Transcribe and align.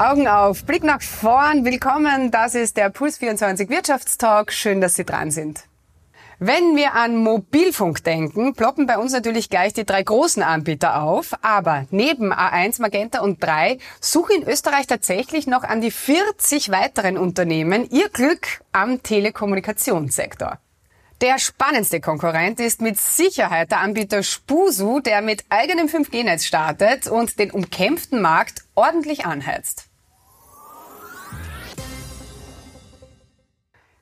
Augen 0.00 0.28
auf, 0.28 0.64
Blick 0.64 0.82
nach 0.82 1.02
vorn, 1.02 1.66
willkommen. 1.66 2.30
Das 2.30 2.54
ist 2.54 2.78
der 2.78 2.88
Puls 2.88 3.18
24 3.18 3.68
Wirtschaftstalk. 3.68 4.50
Schön, 4.50 4.80
dass 4.80 4.94
Sie 4.94 5.04
dran 5.04 5.30
sind. 5.30 5.64
Wenn 6.38 6.74
wir 6.74 6.94
an 6.94 7.18
Mobilfunk 7.18 8.02
denken, 8.02 8.54
ploppen 8.54 8.86
bei 8.86 8.96
uns 8.96 9.12
natürlich 9.12 9.50
gleich 9.50 9.74
die 9.74 9.84
drei 9.84 10.02
großen 10.02 10.42
Anbieter 10.42 11.02
auf. 11.02 11.34
Aber 11.42 11.84
neben 11.90 12.32
A1, 12.32 12.80
Magenta 12.80 13.20
und 13.20 13.44
3 13.44 13.76
suchen 14.00 14.36
in 14.36 14.48
Österreich 14.48 14.86
tatsächlich 14.86 15.46
noch 15.46 15.64
an 15.64 15.82
die 15.82 15.90
40 15.90 16.70
weiteren 16.70 17.18
Unternehmen 17.18 17.86
ihr 17.90 18.08
Glück 18.08 18.62
am 18.72 19.02
Telekommunikationssektor. 19.02 20.60
Der 21.20 21.38
spannendste 21.38 22.00
Konkurrent 22.00 22.58
ist 22.58 22.80
mit 22.80 22.98
Sicherheit 22.98 23.70
der 23.70 23.80
Anbieter 23.80 24.22
Spusu, 24.22 25.00
der 25.00 25.20
mit 25.20 25.44
eigenem 25.50 25.88
5G-Netz 25.88 26.46
startet 26.46 27.06
und 27.06 27.38
den 27.38 27.50
umkämpften 27.50 28.22
Markt 28.22 28.64
ordentlich 28.74 29.26
anheizt. 29.26 29.89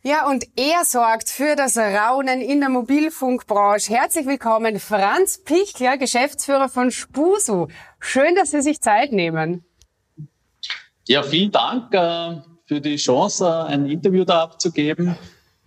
Ja, 0.08 0.26
und 0.26 0.46
er 0.56 0.86
sorgt 0.86 1.28
für 1.28 1.54
das 1.54 1.76
Raunen 1.76 2.40
in 2.40 2.60
der 2.60 2.70
Mobilfunkbranche. 2.70 3.92
Herzlich 3.92 4.24
willkommen, 4.24 4.80
Franz 4.80 5.44
Pichler, 5.44 5.98
Geschäftsführer 5.98 6.70
von 6.70 6.90
Spusu. 6.90 7.66
Schön, 8.00 8.34
dass 8.34 8.52
Sie 8.52 8.62
sich 8.62 8.80
Zeit 8.80 9.12
nehmen. 9.12 9.66
Ja, 11.06 11.22
vielen 11.22 11.50
Dank 11.50 11.92
äh, 11.92 12.40
für 12.64 12.80
die 12.80 12.96
Chance, 12.96 13.44
äh, 13.44 13.74
ein 13.74 13.84
Interview 13.84 14.24
da 14.24 14.44
abzugeben. 14.44 15.14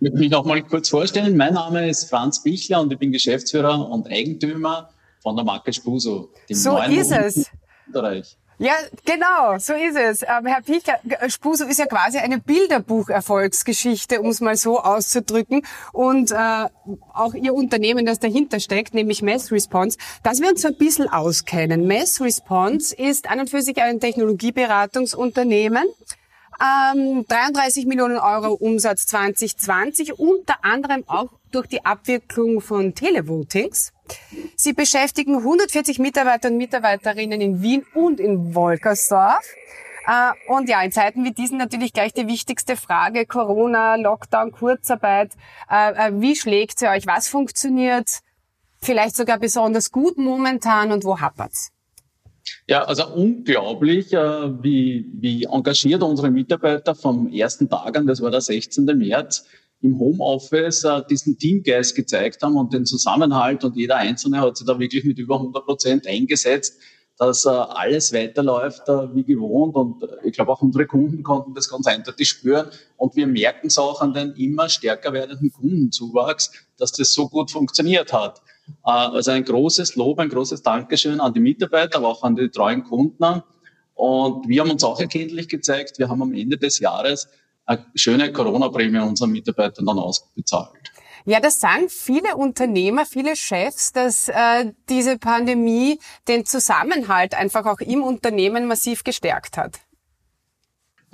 möchte 0.00 0.18
mich 0.18 0.30
noch 0.32 0.44
mal 0.44 0.60
kurz 0.60 0.88
vorstellen. 0.88 1.36
Mein 1.36 1.54
Name 1.54 1.88
ist 1.88 2.10
Franz 2.10 2.42
Pichler 2.42 2.80
und 2.80 2.92
ich 2.92 2.98
bin 2.98 3.12
Geschäftsführer 3.12 3.88
und 3.88 4.08
Eigentümer 4.08 4.90
von 5.20 5.36
der 5.36 5.44
Marke 5.44 5.72
Spusu. 5.72 6.30
So 6.50 6.78
ist 6.78 7.12
es. 7.12 7.48
Österreich. 7.86 8.36
Ja, 8.62 8.74
genau, 9.04 9.58
so 9.58 9.72
ist 9.72 9.96
es. 9.96 10.22
Ähm, 10.22 10.46
Herr 10.46 10.62
Pichler, 10.62 11.00
Spuso 11.28 11.64
ist 11.64 11.80
ja 11.80 11.86
quasi 11.86 12.18
eine 12.18 12.38
Bilderbuch-Erfolgsgeschichte, 12.38 14.20
um 14.20 14.28
es 14.28 14.40
mal 14.40 14.56
so 14.56 14.78
auszudrücken. 14.78 15.66
Und 15.92 16.30
äh, 16.30 16.68
auch 17.12 17.34
Ihr 17.34 17.54
Unternehmen, 17.54 18.06
das 18.06 18.20
dahinter 18.20 18.60
steckt, 18.60 18.94
nämlich 18.94 19.20
Mass 19.20 19.50
Response, 19.50 19.98
dass 20.22 20.40
wir 20.40 20.48
uns 20.48 20.62
so 20.62 20.68
ein 20.68 20.76
bisschen 20.76 21.08
auskennen. 21.08 21.88
Mass 21.88 22.20
Response 22.20 22.94
ist 22.94 23.28
an 23.28 23.40
und 23.40 23.50
für 23.50 23.62
sich 23.62 23.82
ein 23.82 23.98
Technologieberatungsunternehmen. 23.98 25.82
Ähm, 26.60 27.26
33 27.26 27.86
Millionen 27.86 28.18
Euro 28.18 28.52
Umsatz 28.52 29.06
2020, 29.06 30.20
unter 30.20 30.64
anderem 30.64 31.02
auch 31.08 31.30
durch 31.50 31.66
die 31.66 31.84
Abwicklung 31.84 32.60
von 32.60 32.94
Televotings. 32.94 33.92
Sie 34.56 34.72
beschäftigen 34.72 35.36
140 35.36 35.98
Mitarbeiter 35.98 36.48
und 36.48 36.56
Mitarbeiterinnen 36.56 37.40
in 37.40 37.62
Wien 37.62 37.84
und 37.94 38.20
in 38.20 38.54
Wolkersdorf. 38.54 39.44
Äh, 40.06 40.52
und 40.52 40.68
ja, 40.68 40.82
in 40.82 40.92
Zeiten 40.92 41.24
wie 41.24 41.32
diesen 41.32 41.58
natürlich 41.58 41.92
gleich 41.92 42.12
die 42.12 42.26
wichtigste 42.26 42.76
Frage, 42.76 43.26
Corona, 43.26 43.96
Lockdown, 43.96 44.52
Kurzarbeit. 44.52 45.32
Äh, 45.70 46.08
äh, 46.08 46.12
wie 46.20 46.36
schlägt 46.36 46.78
sie 46.78 46.88
euch? 46.88 47.06
Was 47.06 47.28
funktioniert 47.28 48.08
vielleicht 48.80 49.16
sogar 49.16 49.38
besonders 49.38 49.92
gut 49.92 50.18
momentan 50.18 50.90
und 50.90 51.04
wo 51.04 51.20
hapert's? 51.20 51.70
Ja, 52.66 52.82
also 52.82 53.06
unglaublich, 53.14 54.10
wie, 54.10 55.08
wie 55.14 55.44
engagiert 55.44 56.02
unsere 56.02 56.28
Mitarbeiter 56.28 56.94
vom 56.96 57.32
ersten 57.32 57.68
Tag 57.68 57.96
an, 57.96 58.06
das 58.08 58.20
war 58.20 58.32
der 58.32 58.40
16. 58.40 58.84
März, 58.84 59.46
im 59.82 59.98
Homeoffice 59.98 60.84
äh, 60.84 61.02
diesen 61.10 61.36
Teamgeist 61.38 61.94
gezeigt 61.94 62.42
haben 62.42 62.56
und 62.56 62.72
den 62.72 62.86
Zusammenhalt 62.86 63.64
und 63.64 63.76
jeder 63.76 63.96
Einzelne 63.96 64.40
hat 64.40 64.56
sich 64.56 64.66
da 64.66 64.78
wirklich 64.78 65.04
mit 65.04 65.18
über 65.18 65.36
100 65.36 65.64
Prozent 65.64 66.06
eingesetzt, 66.06 66.78
dass 67.18 67.44
äh, 67.44 67.50
alles 67.50 68.12
weiterläuft 68.12 68.88
äh, 68.88 69.14
wie 69.14 69.24
gewohnt 69.24 69.74
und 69.74 70.02
äh, 70.02 70.06
ich 70.24 70.32
glaube 70.32 70.52
auch 70.52 70.62
unsere 70.62 70.86
Kunden 70.86 71.22
konnten 71.22 71.52
das 71.54 71.68
ganz 71.68 71.86
eindeutig 71.86 72.28
spüren 72.28 72.68
und 72.96 73.16
wir 73.16 73.26
merken 73.26 73.66
es 73.66 73.76
auch 73.76 74.00
an 74.00 74.14
den 74.14 74.32
immer 74.32 74.68
stärker 74.68 75.12
werdenden 75.12 75.52
Kundenzuwachs, 75.52 76.52
dass 76.78 76.92
das 76.92 77.12
so 77.12 77.28
gut 77.28 77.50
funktioniert 77.50 78.12
hat. 78.12 78.40
Äh, 78.86 78.90
also 78.90 79.32
ein 79.32 79.44
großes 79.44 79.96
Lob, 79.96 80.20
ein 80.20 80.28
großes 80.28 80.62
Dankeschön 80.62 81.20
an 81.20 81.34
die 81.34 81.40
Mitarbeiter, 81.40 81.98
aber 81.98 82.08
auch 82.08 82.22
an 82.22 82.36
die 82.36 82.48
treuen 82.48 82.84
Kunden. 82.84 83.42
Und 83.94 84.48
wir 84.48 84.62
haben 84.62 84.70
uns 84.70 84.84
auch 84.84 84.98
erkenntlich 84.98 85.48
gezeigt, 85.48 85.98
wir 85.98 86.08
haben 86.08 86.22
am 86.22 86.32
Ende 86.32 86.56
des 86.56 86.78
Jahres 86.78 87.28
eine 87.72 87.86
schöne 87.94 88.32
Corona-Prämie 88.32 89.00
unseren 89.00 89.30
Mitarbeitern 89.30 89.86
dann 89.86 89.98
ausbezahlt. 89.98 90.92
Ja, 91.24 91.38
das 91.38 91.60
sagen 91.60 91.88
viele 91.88 92.36
Unternehmer, 92.36 93.04
viele 93.06 93.36
Chefs, 93.36 93.92
dass 93.92 94.28
äh, 94.28 94.72
diese 94.88 95.18
Pandemie 95.18 96.00
den 96.26 96.44
Zusammenhalt 96.44 97.34
einfach 97.34 97.64
auch 97.66 97.80
im 97.80 98.02
Unternehmen 98.02 98.66
massiv 98.66 99.04
gestärkt 99.04 99.56
hat. 99.56 99.80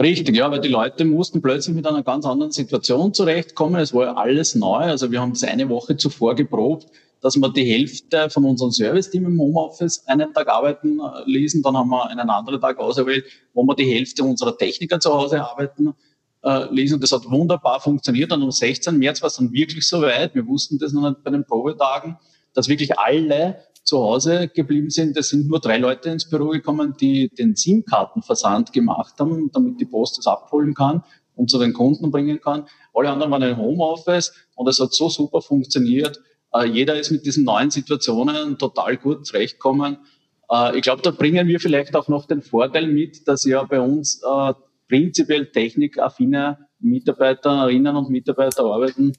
Richtig, 0.01 0.35
ja, 0.35 0.51
weil 0.51 0.61
die 0.61 0.69
Leute 0.69 1.05
mussten 1.05 1.43
plötzlich 1.43 1.75
mit 1.75 1.87
einer 1.87 2.05
ganz 2.05 2.25
anderen 2.25 2.53
Situation 2.53 3.13
zurechtkommen. 3.13 3.81
Es 3.81 3.93
war 3.93 4.05
ja 4.05 4.15
alles 4.15 4.55
neu. 4.55 4.79
Also 4.79 5.11
wir 5.11 5.21
haben 5.21 5.33
es 5.33 5.43
eine 5.43 5.69
Woche 5.69 5.97
zuvor 5.97 6.37
geprobt, 6.37 6.87
dass 7.21 7.37
wir 7.37 7.53
die 7.53 7.65
Hälfte 7.65 8.31
von 8.31 8.45
unserem 8.45 8.71
Service-Team 8.71 9.27
im 9.27 9.41
Homeoffice 9.41 10.07
einen 10.07 10.33
Tag 10.33 10.49
arbeiten 10.49 11.01
äh, 11.01 11.23
ließen. 11.27 11.63
Dann 11.63 11.77
haben 11.77 11.91
wir 11.91 12.07
einen 12.07 12.31
anderen 12.31 12.61
Tag 12.61 12.79
ausgewählt, 12.79 13.27
wo 13.53 13.65
wir 13.65 13.75
die 13.75 13.93
Hälfte 13.93 14.23
unserer 14.23 14.57
Techniker 14.57 15.01
zu 15.01 15.13
Hause 15.13 15.45
arbeiten 15.45 15.93
äh, 16.43 16.73
lesen. 16.73 17.01
Das 17.01 17.13
hat 17.13 17.31
wunderbar 17.31 17.81
funktioniert. 17.81 18.33
Und 18.33 18.43
am 18.43 18.51
16. 18.51 18.97
März 18.99 19.23
war 19.23 19.29
es 19.29 19.37
dann 19.37 19.53
wirklich 19.53 19.87
so 19.87 20.03
weit, 20.03 20.35
wir 20.35 20.47
wussten 20.47 20.79
das 20.79 20.93
noch 20.93 21.09
nicht 21.09 21.23
bei 21.23 21.31
den 21.31 21.45
Probetagen, 21.45 22.19
dass 22.55 22.69
wirklich 22.69 22.99
alle 22.99 23.63
zu 23.85 23.99
Hause 23.99 24.49
geblieben 24.49 24.91
sind. 24.91 25.17
Es 25.17 25.31
sind 25.31 25.49
nur 25.49 25.61
drei 25.61 25.79
Leute 25.79 26.11
ins 26.11 26.29
Büro 26.29 26.51
gekommen, 26.51 26.95
die 27.01 27.29
den 27.31 27.57
SIM-Kartenversand 27.57 28.73
gemacht 28.73 29.15
haben, 29.19 29.51
damit 29.53 29.81
die 29.81 29.87
Post 29.87 30.19
das 30.19 30.27
abholen 30.27 30.75
kann 30.75 31.03
und 31.35 31.51
zu 31.51 31.59
den 31.59 31.73
Kunden 31.73 32.11
bringen 32.11 32.41
kann. 32.41 32.67
Alle 32.95 33.11
anderen 33.11 33.33
waren 33.33 33.43
im 33.43 33.57
Homeoffice 33.57 34.33
und 34.55 34.69
es 34.69 34.79
hat 34.79 34.93
so 34.93 35.09
super 35.09 35.41
funktioniert. 35.41 36.21
Äh, 36.53 36.67
jeder 36.67 36.99
ist 36.99 37.11
mit 37.11 37.25
diesen 37.25 37.45
neuen 37.45 37.71
Situationen 37.71 38.59
total 38.59 38.97
gut 38.97 39.27
zurechtgekommen. 39.27 39.99
Äh, 40.51 40.77
ich 40.77 40.83
glaube, 40.83 41.03
da 41.03 41.11
bringen 41.11 41.47
wir 41.49 41.61
vielleicht 41.61 41.97
auch 41.97 42.09
noch 42.09 42.27
den 42.27 42.43
Vorteil 42.43 42.87
mit, 42.87 43.27
dass 43.27 43.45
ja 43.45 43.63
bei 43.65 43.81
uns 43.81 44.23
äh, 44.23 44.53
prinzipiell 44.89 45.51
technikaffine 45.51 46.59
Mitarbeiterinnen 46.81 47.97
und 47.97 48.11
Mitarbeiter 48.11 48.65
arbeiten. 48.65 49.13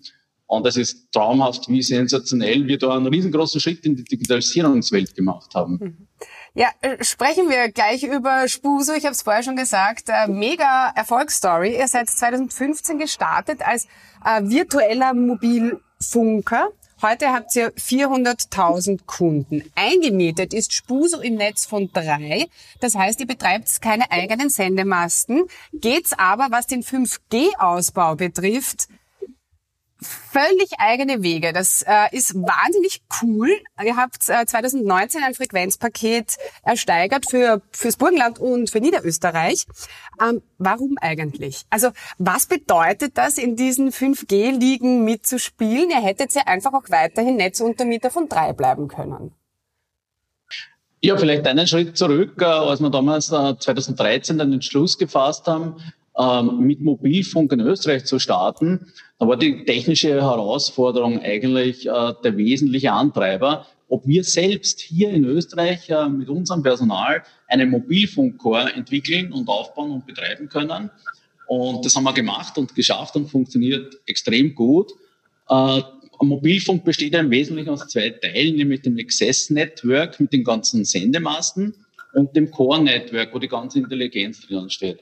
Und 0.47 0.65
es 0.65 0.77
ist 0.77 1.11
traumhaft, 1.11 1.69
wie 1.69 1.83
sensationell 1.83 2.67
wir 2.67 2.79
da 2.79 2.95
einen 2.95 3.05
riesengroßen 3.05 3.61
Schritt 3.61 3.85
in 3.85 3.95
die 3.95 4.03
Digitalisierungswelt 4.03 5.13
gemacht 5.13 5.53
haben. 5.53 5.77
Mhm. 5.79 6.07
Ja, 6.55 6.69
äh, 6.81 7.03
sprechen 7.03 7.49
wir 7.49 7.71
gleich 7.71 8.03
über 8.03 8.47
Spuso. 8.47 8.93
Ich 8.93 9.05
habe 9.05 9.13
es 9.13 9.21
vorher 9.21 9.43
schon 9.43 9.55
gesagt, 9.55 10.05
äh, 10.07 10.27
mega 10.27 10.91
Erfolgsstory. 10.95 11.77
Ihr 11.77 11.87
seid 11.87 12.09
2015 12.09 12.97
gestartet 12.97 13.61
als 13.61 13.85
äh, 14.25 14.41
virtueller 14.41 15.13
Mobilfunker. 15.13 16.69
Heute 17.01 17.31
habt 17.31 17.55
ihr 17.55 17.71
400.000 17.75 19.05
Kunden. 19.05 19.63
Eingemietet 19.73 20.53
ist 20.53 20.73
Spuso 20.73 21.21
im 21.21 21.35
Netz 21.35 21.65
von 21.65 21.89
drei. 21.93 22.47
Das 22.81 22.93
heißt, 22.93 23.21
ihr 23.21 23.25
betreibt 23.25 23.81
keine 23.81 24.11
eigenen 24.11 24.49
Sendemasten. 24.49 25.45
Geht's 25.71 26.11
aber, 26.11 26.47
was 26.51 26.67
den 26.67 26.83
5G-Ausbau 26.83 28.15
betrifft, 28.15 28.89
völlig 30.01 30.71
eigene 30.79 31.21
Wege. 31.23 31.53
Das 31.53 31.83
äh, 31.85 32.15
ist 32.15 32.35
wahnsinnig 32.35 33.01
cool. 33.21 33.49
Ihr 33.83 33.97
habt 33.97 34.27
äh, 34.29 34.45
2019 34.45 35.23
ein 35.23 35.33
Frequenzpaket 35.33 36.37
ersteigert 36.63 37.29
für 37.29 37.61
fürs 37.71 37.97
Burgenland 37.97 38.39
und 38.39 38.69
für 38.69 38.79
Niederösterreich. 38.79 39.65
Ähm, 40.21 40.41
warum 40.57 40.95
eigentlich? 41.01 41.63
Also 41.69 41.89
was 42.17 42.45
bedeutet 42.45 43.17
das, 43.17 43.37
in 43.37 43.55
diesen 43.55 43.91
5G-Ligen 43.91 45.03
mitzuspielen? 45.03 45.89
Ihr 45.89 46.01
hättet 46.01 46.33
ja 46.33 46.43
einfach 46.45 46.73
auch 46.73 46.89
weiterhin 46.89 47.35
Netzuntermieter 47.35 48.09
von 48.09 48.29
drei 48.29 48.53
bleiben 48.53 48.87
können. 48.87 49.33
Ja, 51.01 51.15
vielleicht 51.15 51.47
einen 51.47 51.65
Schritt 51.65 51.97
zurück, 51.97 52.41
äh, 52.41 52.45
als 52.45 52.81
wir 52.81 52.89
damals 52.89 53.27
2013 53.27 54.35
äh, 54.35 54.43
den 54.43 54.53
Entschluss 54.53 54.97
gefasst 54.97 55.47
haben, 55.47 55.77
ähm, 56.19 56.59
mit 56.59 56.81
Mobilfunk 56.81 57.53
in 57.53 57.61
Österreich 57.61 58.03
zu 58.05 58.19
starten, 58.19 58.87
da 59.19 59.27
war 59.27 59.37
die 59.37 59.63
technische 59.63 60.21
Herausforderung 60.21 61.21
eigentlich 61.21 61.87
äh, 61.87 62.13
der 62.23 62.35
wesentliche 62.35 62.91
Antreiber, 62.91 63.65
ob 63.87 64.05
wir 64.05 64.23
selbst 64.23 64.81
hier 64.81 65.11
in 65.11 65.23
Österreich 65.23 65.89
äh, 65.89 66.09
mit 66.09 66.29
unserem 66.29 66.61
Personal 66.61 67.23
einen 67.47 67.69
Mobilfunkcore 67.69 68.73
entwickeln 68.73 69.31
und 69.31 69.47
aufbauen 69.47 69.91
und 69.91 70.05
betreiben 70.05 70.49
können. 70.49 70.91
Und 71.47 71.85
das 71.85 71.95
haben 71.95 72.03
wir 72.03 72.13
gemacht 72.13 72.57
und 72.57 72.75
geschafft 72.75 73.15
und 73.15 73.27
funktioniert 73.27 73.97
extrem 74.05 74.53
gut. 74.53 74.91
Äh, 75.47 75.81
Mobilfunk 76.21 76.83
besteht 76.83 77.15
im 77.15 77.31
Wesentlichen 77.31 77.69
aus 77.69 77.87
zwei 77.87 78.09
Teilen, 78.09 78.57
nämlich 78.57 78.81
dem 78.81 78.97
Access 78.97 79.49
Network 79.49 80.19
mit 80.19 80.33
den 80.33 80.43
ganzen 80.43 80.83
Sendemasten 80.83 81.73
und 82.13 82.35
dem 82.35 82.51
Core 82.51 82.83
Network, 82.83 83.33
wo 83.33 83.39
die 83.39 83.47
ganze 83.47 83.79
Intelligenz 83.79 84.45
drin 84.45 84.69
steht 84.69 84.99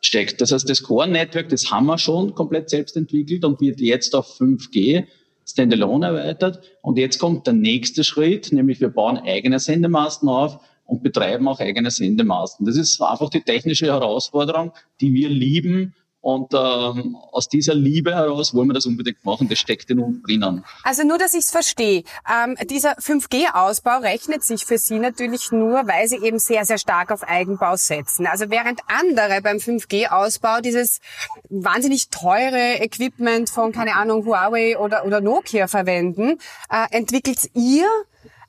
steckt. 0.00 0.40
Das 0.40 0.52
heißt, 0.52 0.68
das 0.68 0.82
Core-Network, 0.82 1.48
das 1.48 1.70
haben 1.70 1.86
wir 1.86 1.98
schon 1.98 2.34
komplett 2.34 2.70
selbst 2.70 2.96
entwickelt 2.96 3.44
und 3.44 3.60
wird 3.60 3.80
jetzt 3.80 4.14
auf 4.14 4.40
5G 4.40 5.04
Standalone 5.44 6.06
erweitert. 6.06 6.60
Und 6.82 6.98
jetzt 6.98 7.18
kommt 7.18 7.46
der 7.46 7.54
nächste 7.54 8.04
Schritt, 8.04 8.52
nämlich 8.52 8.80
wir 8.80 8.90
bauen 8.90 9.18
eigene 9.18 9.58
Sendemasten 9.58 10.28
auf 10.28 10.60
und 10.84 11.02
betreiben 11.02 11.48
auch 11.48 11.60
eigene 11.60 11.90
Sendemasten. 11.90 12.66
Das 12.66 12.76
ist 12.76 13.00
einfach 13.00 13.30
die 13.30 13.42
technische 13.42 13.86
Herausforderung, 13.86 14.72
die 15.00 15.12
wir 15.14 15.28
lieben 15.28 15.94
und 16.22 16.52
ähm, 16.52 17.16
aus 17.32 17.48
dieser 17.48 17.74
Liebe 17.74 18.14
heraus 18.14 18.54
wollen 18.54 18.68
wir 18.68 18.74
das 18.74 18.84
unbedingt 18.84 19.24
machen. 19.24 19.48
Das 19.48 19.58
steckt 19.58 19.88
in 19.90 20.00
uns 20.00 20.22
drinnen. 20.22 20.64
Also 20.82 21.02
nur, 21.02 21.16
dass 21.16 21.32
ich 21.32 21.40
es 21.40 21.50
verstehe. 21.50 22.04
Ähm, 22.30 22.56
dieser 22.68 22.98
5G-Ausbau 22.98 24.00
rechnet 24.00 24.44
sich 24.44 24.66
für 24.66 24.76
Sie 24.76 24.98
natürlich 24.98 25.50
nur, 25.50 25.86
weil 25.86 26.08
Sie 26.08 26.18
eben 26.18 26.38
sehr, 26.38 26.66
sehr 26.66 26.76
stark 26.76 27.10
auf 27.10 27.22
Eigenbau 27.22 27.76
setzen. 27.76 28.26
Also 28.26 28.50
während 28.50 28.80
andere 28.86 29.40
beim 29.40 29.56
5G-Ausbau 29.56 30.60
dieses 30.60 31.00
wahnsinnig 31.48 32.10
teure 32.10 32.80
Equipment 32.80 33.48
von, 33.48 33.72
keine 33.72 33.96
Ahnung, 33.96 34.26
Huawei 34.26 34.78
oder, 34.78 35.06
oder 35.06 35.22
Nokia 35.22 35.68
verwenden, 35.68 36.38
äh, 36.70 36.86
entwickelt 36.90 37.50
ihr 37.54 37.88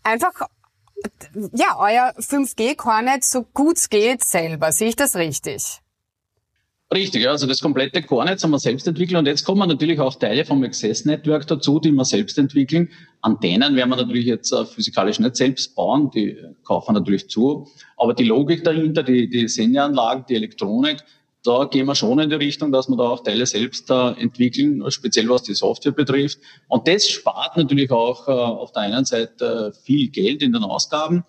einfach 0.03 0.33
ja, 1.53 1.77
euer 1.79 2.13
5G-Kornet 2.19 3.23
so 3.23 3.43
gut 3.43 3.77
es 3.77 3.89
geht 3.89 4.23
selber. 4.23 4.71
Sehe 4.71 4.89
ich 4.89 4.95
das 4.95 5.15
richtig? 5.15 5.81
Richtig, 6.93 7.25
also 7.29 7.47
das 7.47 7.61
komplette 7.61 8.01
Core-Netz 8.01 8.43
haben 8.43 8.51
wir 8.51 8.59
selbst 8.59 8.85
entwickelt 8.85 9.17
und 9.17 9.25
jetzt 9.25 9.45
kommen 9.45 9.69
natürlich 9.69 9.97
auch 10.01 10.13
Teile 10.15 10.43
vom 10.43 10.61
Access 10.61 11.05
Network 11.05 11.47
dazu, 11.47 11.79
die 11.79 11.91
wir 11.91 12.03
selbst 12.03 12.37
entwickeln. 12.37 12.89
Antennen 13.21 13.77
werden 13.77 13.91
wir 13.91 13.95
natürlich 13.95 14.25
jetzt 14.25 14.51
äh, 14.51 14.65
physikalisch 14.65 15.17
nicht 15.17 15.37
selbst 15.37 15.73
bauen, 15.73 16.11
die 16.11 16.37
kaufen 16.65 16.89
wir 16.89 16.99
natürlich 16.99 17.29
zu. 17.29 17.69
Aber 17.95 18.13
die 18.13 18.25
Logik 18.25 18.65
dahinter, 18.65 19.03
die, 19.03 19.29
die 19.29 19.47
Sendeanlagen, 19.47 20.25
die 20.27 20.35
Elektronik, 20.35 20.97
da 21.45 21.63
gehen 21.63 21.85
wir 21.85 21.95
schon 21.95 22.19
in 22.19 22.29
die 22.29 22.35
Richtung, 22.35 22.73
dass 22.73 22.89
wir 22.89 22.97
da 22.97 23.03
auch 23.03 23.23
Teile 23.23 23.45
selbst 23.45 23.89
äh, 23.89 24.09
entwickeln, 24.19 24.83
speziell 24.91 25.29
was 25.29 25.43
die 25.43 25.53
Software 25.53 25.93
betrifft. 25.93 26.39
Und 26.67 26.89
das 26.89 27.07
spart 27.07 27.55
natürlich 27.55 27.89
auch 27.89 28.27
äh, 28.27 28.31
auf 28.31 28.73
der 28.73 28.81
einen 28.81 29.05
Seite 29.05 29.73
viel 29.83 30.09
Geld 30.09 30.41
in 30.41 30.51
den 30.51 30.63
Ausgaben. 30.63 31.23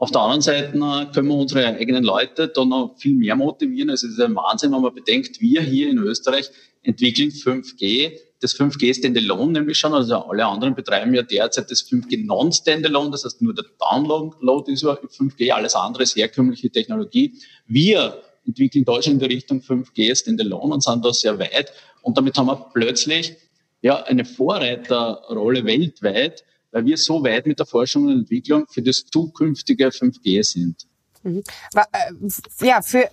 Auf 0.00 0.10
der 0.10 0.22
anderen 0.22 0.40
Seite 0.40 0.72
können 1.12 1.28
wir 1.28 1.34
unsere 1.34 1.66
eigenen 1.66 2.02
Leute 2.02 2.48
dann 2.48 2.70
noch 2.70 2.96
viel 2.96 3.14
mehr 3.14 3.36
motivieren. 3.36 3.90
Also 3.90 4.06
es 4.06 4.14
ist 4.14 4.20
ein 4.20 4.34
Wahnsinn, 4.34 4.72
wenn 4.72 4.80
man 4.80 4.94
bedenkt, 4.94 5.42
wir 5.42 5.60
hier 5.60 5.90
in 5.90 5.98
Österreich 5.98 6.50
entwickeln 6.82 7.28
5G. 7.28 8.18
Das 8.40 8.58
5G 8.58 8.94
Standalone 8.94 9.52
nämlich 9.52 9.76
schon, 9.76 9.92
also 9.92 10.16
alle 10.16 10.46
anderen 10.46 10.74
betreiben 10.74 11.12
ja 11.12 11.20
derzeit 11.20 11.70
das 11.70 11.86
5G 11.86 12.24
Non-Standalone, 12.24 13.10
das 13.10 13.26
heißt 13.26 13.42
nur 13.42 13.54
der 13.54 13.66
Download 13.78 14.72
ist 14.72 14.82
über 14.82 14.98
5G, 14.98 15.50
alles 15.50 15.74
andere 15.74 16.04
ist 16.04 16.16
herkömmliche 16.16 16.70
Technologie. 16.70 17.34
Wir 17.66 18.22
entwickeln 18.46 18.86
Deutschland 18.86 19.22
in 19.22 19.28
die 19.28 19.34
Richtung 19.34 19.60
5G 19.60 20.14
Standalone 20.14 20.72
und 20.72 20.82
sind 20.82 21.04
da 21.04 21.12
sehr 21.12 21.38
weit. 21.38 21.74
Und 22.00 22.16
damit 22.16 22.38
haben 22.38 22.46
wir 22.46 22.70
plötzlich 22.72 23.36
ja 23.82 24.02
eine 24.04 24.24
Vorreiterrolle 24.24 25.62
weltweit, 25.66 26.42
weil 26.72 26.84
wir 26.84 26.96
so 26.96 27.22
weit 27.24 27.46
mit 27.46 27.58
der 27.58 27.66
Forschung 27.66 28.06
und 28.06 28.12
Entwicklung 28.20 28.66
für 28.68 28.82
das 28.82 29.04
zukünftige 29.04 29.88
5G 29.88 30.42
sind. 30.42 30.86
Mhm. 31.22 31.42
Äh, 31.74 32.66
ja, 32.66 32.82
für, 32.82 33.08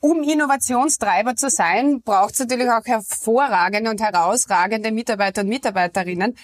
um 0.00 0.22
Innovationstreiber 0.22 1.36
zu 1.36 1.50
sein, 1.50 2.02
braucht 2.02 2.34
es 2.34 2.40
natürlich 2.40 2.68
auch 2.68 2.84
hervorragende 2.84 3.90
und 3.90 4.00
herausragende 4.00 4.90
Mitarbeiter 4.90 5.42
und 5.42 5.48
Mitarbeiterinnen. 5.48 6.36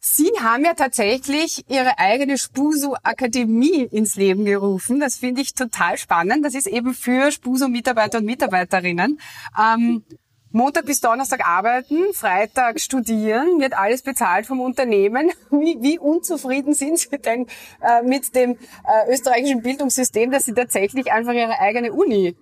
Sie 0.00 0.30
haben 0.40 0.64
ja 0.64 0.74
tatsächlich 0.74 1.64
Ihre 1.68 1.98
eigene 1.98 2.38
Spuso 2.38 2.96
Akademie 3.02 3.82
ins 3.82 4.14
Leben 4.14 4.44
gerufen. 4.44 5.00
Das 5.00 5.16
finde 5.16 5.42
ich 5.42 5.54
total 5.54 5.98
spannend. 5.98 6.44
Das 6.44 6.54
ist 6.54 6.66
eben 6.68 6.94
für 6.94 7.32
Spuso 7.32 7.68
Mitarbeiter 7.68 8.18
und 8.18 8.24
Mitarbeiterinnen. 8.24 9.20
Ähm, 9.60 10.04
Montag 10.50 10.86
bis 10.86 11.00
Donnerstag 11.00 11.46
arbeiten, 11.46 12.14
Freitag 12.14 12.80
studieren, 12.80 13.60
wird 13.60 13.74
alles 13.74 14.02
bezahlt 14.02 14.46
vom 14.46 14.60
Unternehmen. 14.60 15.30
Wie, 15.50 15.76
wie 15.80 15.98
unzufrieden 15.98 16.74
sind 16.74 16.98
Sie 16.98 17.18
denn 17.18 17.46
äh, 17.82 18.02
mit 18.02 18.34
dem 18.34 18.52
äh, 18.52 19.12
österreichischen 19.12 19.62
Bildungssystem, 19.62 20.30
dass 20.30 20.44
Sie 20.44 20.54
tatsächlich 20.54 21.12
einfach 21.12 21.32
Ihre 21.32 21.58
eigene 21.58 21.92
Uni 21.92 22.34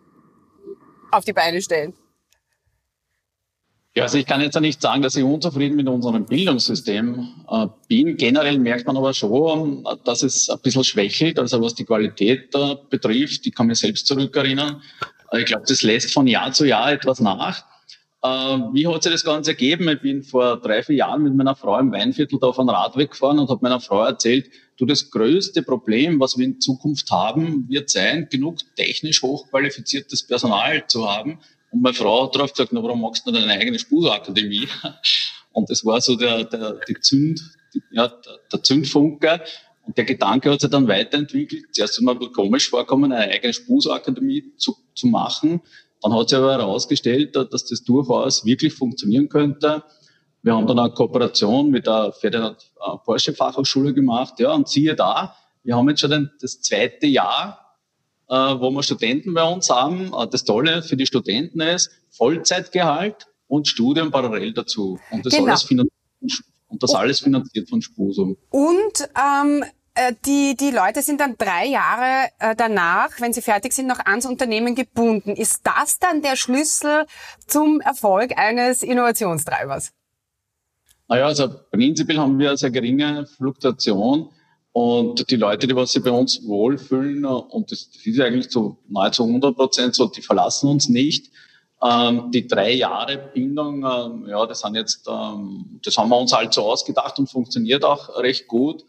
auf 1.11 1.25
die 1.25 1.33
Beine 1.33 1.61
stellen? 1.61 1.95
Ja, 3.97 4.05
also 4.05 4.19
ich 4.19 4.27
kann 4.27 4.41
jetzt 4.43 4.55
ja 4.55 4.61
nicht 4.61 4.81
sagen, 4.81 5.03
dass 5.03 5.17
ich 5.17 5.25
unzufrieden 5.25 5.75
mit 5.75 5.89
unserem 5.89 6.27
Bildungssystem 6.27 7.29
äh, 7.51 7.67
bin. 7.89 8.17
Generell 8.17 8.59
merkt 8.59 8.87
man 8.87 8.97
aber 8.97 9.15
schon, 9.15 9.85
dass 10.05 10.23
es 10.23 10.49
ein 10.51 10.61
bisschen 10.61 10.85
schwächelt, 10.85 11.39
also 11.39 11.61
was 11.63 11.75
die 11.75 11.85
Qualität 11.85 12.55
betrifft. 12.91 13.47
Ich 13.47 13.55
kann 13.55 13.67
mich 13.67 13.79
selbst 13.79 14.07
zurückerinnern. 14.07 14.83
Ich 15.33 15.47
glaube, 15.47 15.65
das 15.67 15.83
lässt 15.83 16.13
von 16.13 16.27
Jahr 16.27 16.53
zu 16.53 16.67
Jahr 16.67 16.93
etwas 16.93 17.21
nach. 17.21 17.65
Äh, 18.27 18.59
wie 18.73 18.87
hat 18.87 19.03
sich 19.03 19.13
das 19.13 19.25
Ganze 19.25 19.53
ergeben? 19.53 19.89
Ich 19.89 20.01
bin 20.01 20.23
vor 20.23 20.61
drei, 20.61 20.83
vier 20.83 20.97
Jahren 20.97 21.23
mit 21.23 21.35
meiner 21.35 21.55
Frau 21.55 21.79
im 21.79 21.93
Weinviertel 21.93 22.39
da 22.41 22.49
auf 22.49 22.59
einen 22.59 22.71
Radweg 22.71 23.11
gefahren 23.11 23.39
und 23.39 23.49
habe 23.49 23.61
meiner 23.63 23.81
Frau 23.81 24.05
erzählt, 24.05 24.51
du, 24.79 24.87
das 24.87 25.11
größte 25.11 25.63
Problem, 25.63 26.19
was 26.19 26.37
wir 26.37 26.45
in 26.45 26.61
Zukunft 26.61 27.11
haben, 27.11 27.69
wird 27.69 27.91
sein, 27.91 28.29
genug 28.31 28.59
technisch 28.75 29.23
hochqualifiziertes 29.23 30.27
Personal 30.27 30.87
zu 30.87 31.09
haben. 31.09 31.39
Und 31.71 31.83
meine 31.83 31.95
Frau 31.95 32.27
hat 32.27 32.35
darauf 32.35 32.53
gesagt, 32.53 32.73
na, 32.73 32.83
warum 32.83 33.01
machst 33.01 33.27
du 33.27 33.31
nicht 33.31 33.43
deine 33.43 33.61
eigene 33.61 33.79
Spurakademie? 33.79 34.69
Und 35.53 35.71
das 35.71 35.85
war 35.85 36.01
so 36.01 36.17
der, 36.17 36.45
der, 36.45 36.81
die 36.89 37.01
Zünd, 37.01 37.41
ja, 37.91 38.09
der, 38.09 38.39
der 38.53 38.63
Zündfunke. 38.63 39.41
Und 39.87 39.97
der 39.97 40.05
Gedanke 40.05 40.51
hat 40.51 40.61
sich 40.61 40.71
dann 40.71 40.89
weiterentwickelt. 40.89 41.67
Zuerst 41.73 41.99
ist 41.99 42.03
mir 42.03 42.17
komisch 42.33 42.69
vorkommen, 42.69 43.13
eine 43.13 43.33
eigene 43.33 43.53
Spurakademie 43.53 44.53
zu, 44.57 44.77
zu 44.95 45.07
machen. 45.07 45.61
Dann 46.03 46.15
hat 46.15 46.29
sich 46.29 46.39
aber 46.39 46.53
herausgestellt, 46.53 47.37
dass 47.37 47.65
das 47.65 47.83
durchaus 47.85 48.45
wirklich 48.45 48.75
funktionieren 48.75 49.29
könnte. 49.29 49.83
Wir 50.43 50.55
haben 50.55 50.67
dann 50.67 50.79
eine 50.79 50.91
Kooperation 50.91 51.71
mit 51.71 51.87
der 51.87 52.13
Ferdinand 52.13 52.71
äh, 52.81 52.97
Porsche 53.05 53.33
Fachhochschule 53.33 53.93
gemacht. 53.93 54.39
Ja, 54.39 54.53
und 54.53 54.69
siehe 54.69 54.95
da, 54.95 55.35
wir 55.65 55.77
haben 55.77 55.89
jetzt 55.89 56.01
schon 56.01 56.31
das 56.41 56.61
zweite 56.61 57.07
Jahr, 57.07 57.77
äh, 58.29 58.35
wo 58.35 58.71
wir 58.71 58.83
Studenten 58.83 59.35
bei 59.35 59.43
uns 59.43 59.69
haben. 59.71 60.13
Äh, 60.15 60.29
das 60.29 60.45
Tolle 60.45 60.83
für 60.83 60.97
die 60.97 61.07
Studenten 61.07 61.61
ist 61.61 61.91
Vollzeitgehalt 62.11 63.27
und 63.49 63.67
Studium 63.67 64.11
parallel 64.11 64.53
dazu. 64.53 64.99
Und 65.11 65.27
das 65.27 65.35
genau. 65.35 65.49
alles 65.49 65.63
finanziert 65.65 65.93
und 66.69 66.83
das 66.83 66.95
alles 66.95 67.21
finanziert 67.21 67.69
von 67.69 67.83
Spusum. 67.83 68.37
Und 68.51 69.09
ähm, 69.17 69.63
äh, 69.63 69.67
die, 70.25 70.57
die 70.57 70.71
Leute 70.71 71.03
sind 71.03 71.21
dann 71.21 71.37
drei 71.39 71.67
Jahre 71.67 72.29
äh, 72.39 72.55
danach, 72.55 73.09
wenn 73.21 73.33
sie 73.33 73.43
fertig 73.43 73.73
sind, 73.73 73.87
noch 73.87 74.01
ans 74.01 74.27
Unternehmen 74.27 74.75
gebunden. 74.75 75.31
Ist 75.31 75.63
das 75.65 75.99
dann 75.99 76.23
der 76.23 76.37
Schlüssel 76.37 77.07
zum 77.47 77.81
Erfolg 77.81 78.37
eines 78.37 78.83
Innovationstreibers? 78.83 79.93
Naja, 81.09 81.27
also 81.27 81.49
prinzipiell 81.71 82.19
haben 82.19 82.39
wir 82.39 82.49
eine 82.49 82.59
sehr 82.59 82.71
geringe 82.71 83.27
Fluktuation 83.27 84.31
und 84.73 85.31
die 85.31 85.37
Leute, 85.37 85.67
die 85.67 85.75
was 85.75 85.93
sich 85.93 86.03
bei 86.03 86.11
uns 86.11 86.47
wohlfühlen, 86.47 87.25
und 87.25 87.73
das, 87.73 87.91
das 87.91 88.05
ist 88.05 88.21
eigentlich 88.21 88.51
zu 88.51 88.77
nahezu 88.89 89.25
100 89.25 89.57
Prozent 89.57 89.95
so, 89.95 90.07
die 90.07 90.21
verlassen 90.21 90.69
uns 90.69 90.89
nicht. 90.89 91.31
Ähm, 91.83 92.31
die 92.33 92.47
drei 92.47 92.73
Jahre 92.73 93.31
Bindung, 93.33 93.85
ähm, 93.85 94.27
ja, 94.29 94.45
das 94.47 94.61
sind 94.61 94.75
jetzt, 94.75 95.07
ähm, 95.09 95.81
das 95.85 95.97
haben 95.97 96.09
wir 96.09 96.19
uns 96.19 96.33
halt 96.33 96.53
so 96.53 96.63
ausgedacht 96.63 97.19
und 97.19 97.31
funktioniert 97.31 97.85
auch 97.85 98.19
recht 98.19 98.49
gut 98.49 98.85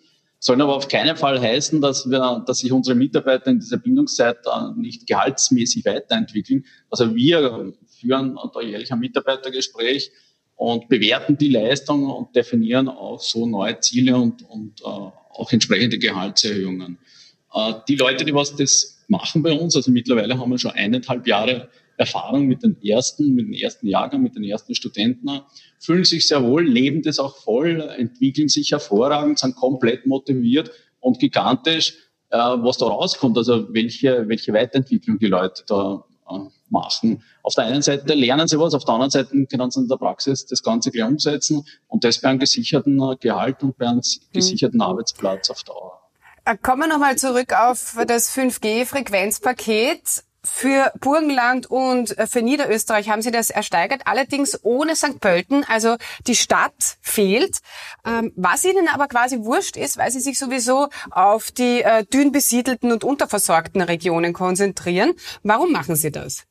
sollen 0.47 0.61
aber 0.61 0.75
auf 0.75 0.87
keinen 0.87 1.17
Fall 1.17 1.39
heißen, 1.39 1.81
dass 1.81 2.09
wir, 2.09 2.43
dass 2.47 2.59
sich 2.59 2.71
unsere 2.71 2.95
Mitarbeiter 2.95 3.51
in 3.51 3.59
dieser 3.59 3.77
Bindungszeit 3.77 4.37
nicht 4.77 5.05
gehaltsmäßig 5.05 5.85
weiterentwickeln. 5.85 6.65
Also 6.89 7.13
wir 7.13 7.73
führen 7.99 8.39
da 8.53 8.61
jährlich 8.61 8.91
ein 8.91 8.99
Mitarbeitergespräch 8.99 10.11
und 10.55 10.87
bewerten 10.87 11.37
die 11.37 11.49
Leistung 11.49 12.09
und 12.09 12.35
definieren 12.35 12.87
auch 12.87 13.19
so 13.19 13.45
neue 13.45 13.79
Ziele 13.81 14.15
und, 14.15 14.41
und 14.49 14.81
äh, 14.81 14.85
auch 14.85 15.51
entsprechende 15.51 15.99
Gehaltserhöhungen. 15.99 16.97
Äh, 17.53 17.73
die 17.89 17.95
Leute, 17.95 18.23
die 18.23 18.33
was 18.33 18.55
das 18.55 19.03
machen 19.09 19.43
bei 19.43 19.51
uns, 19.51 19.75
also 19.75 19.91
mittlerweile 19.91 20.39
haben 20.39 20.49
wir 20.49 20.57
schon 20.57 20.71
eineinhalb 20.71 21.27
Jahre 21.27 21.69
Erfahrung 21.97 22.45
mit 22.45 22.63
den 22.63 22.81
ersten, 22.81 23.33
mit 23.33 23.47
dem 23.47 23.53
ersten 23.53 23.87
Jahrgang, 23.87 24.21
mit 24.21 24.35
den 24.35 24.43
ersten 24.43 24.75
Studenten, 24.75 25.41
fühlen 25.79 26.05
sich 26.05 26.27
sehr 26.27 26.43
wohl, 26.43 26.63
leben 26.63 27.01
das 27.01 27.19
auch 27.19 27.35
voll, 27.37 27.81
entwickeln 27.97 28.47
sich 28.47 28.71
hervorragend, 28.71 29.39
sind 29.39 29.55
komplett 29.55 30.05
motiviert 30.05 30.71
und 30.99 31.19
gigantisch, 31.19 31.95
äh, 32.29 32.37
was 32.37 32.77
da 32.77 32.85
rauskommt, 32.85 33.37
also 33.37 33.73
welche, 33.73 34.27
welche 34.27 34.53
Weiterentwicklung 34.53 35.17
die 35.17 35.27
Leute 35.27 35.63
da 35.67 36.05
äh, 36.29 36.39
machen. 36.69 37.23
Auf 37.41 37.55
der 37.55 37.65
einen 37.65 37.81
Seite 37.81 38.13
lernen 38.13 38.47
sie 38.47 38.59
was, 38.59 38.73
auf 38.73 38.85
der 38.85 38.93
anderen 38.93 39.11
Seite 39.11 39.45
können 39.45 39.71
sie 39.71 39.79
in 39.79 39.87
der 39.87 39.97
Praxis 39.97 40.45
das 40.45 40.61
Ganze 40.61 40.91
gleich 40.91 41.07
umsetzen 41.07 41.65
und 41.87 42.03
das 42.03 42.21
bei 42.21 42.29
einem 42.29 42.39
gesicherten 42.39 43.01
äh, 43.01 43.15
Gehalt 43.19 43.63
und 43.63 43.77
bei 43.77 43.87
einem 43.87 44.01
gesicherten 44.33 44.77
mhm. 44.77 44.81
Arbeitsplatz 44.81 45.49
auf 45.49 45.63
Dauer. 45.63 45.99
Kommen 46.61 46.83
wir 46.83 46.87
nochmal 46.87 47.17
zurück 47.17 47.53
auf 47.53 47.97
das 48.07 48.33
5G-Frequenzpaket. 48.33 50.23
Für 50.53 50.91
Burgenland 51.01 51.69
und 51.69 52.17
äh, 52.17 52.27
für 52.27 52.41
Niederösterreich 52.41 53.09
haben 53.09 53.21
sie 53.21 53.31
das 53.31 53.49
ersteigert, 53.49 54.01
allerdings 54.05 54.59
ohne 54.63 54.95
St. 54.95 55.19
Pölten, 55.19 55.63
also 55.67 55.97
die 56.25 56.35
Stadt 56.35 56.97
fehlt. 57.01 57.59
Ähm, 58.05 58.31
was 58.35 58.65
ihnen 58.65 58.87
aber 58.87 59.07
quasi 59.07 59.39
wurscht 59.43 59.77
ist, 59.77 59.97
weil 59.97 60.11
sie 60.11 60.19
sich 60.19 60.39
sowieso 60.39 60.87
auf 61.11 61.51
die 61.51 61.81
äh, 61.81 62.05
dünn 62.05 62.31
besiedelten 62.31 62.91
und 62.91 63.03
unterversorgten 63.03 63.81
Regionen 63.81 64.33
konzentrieren. 64.33 65.13
Warum 65.43 65.71
machen 65.71 65.95
sie 65.95 66.11
das? 66.11 66.45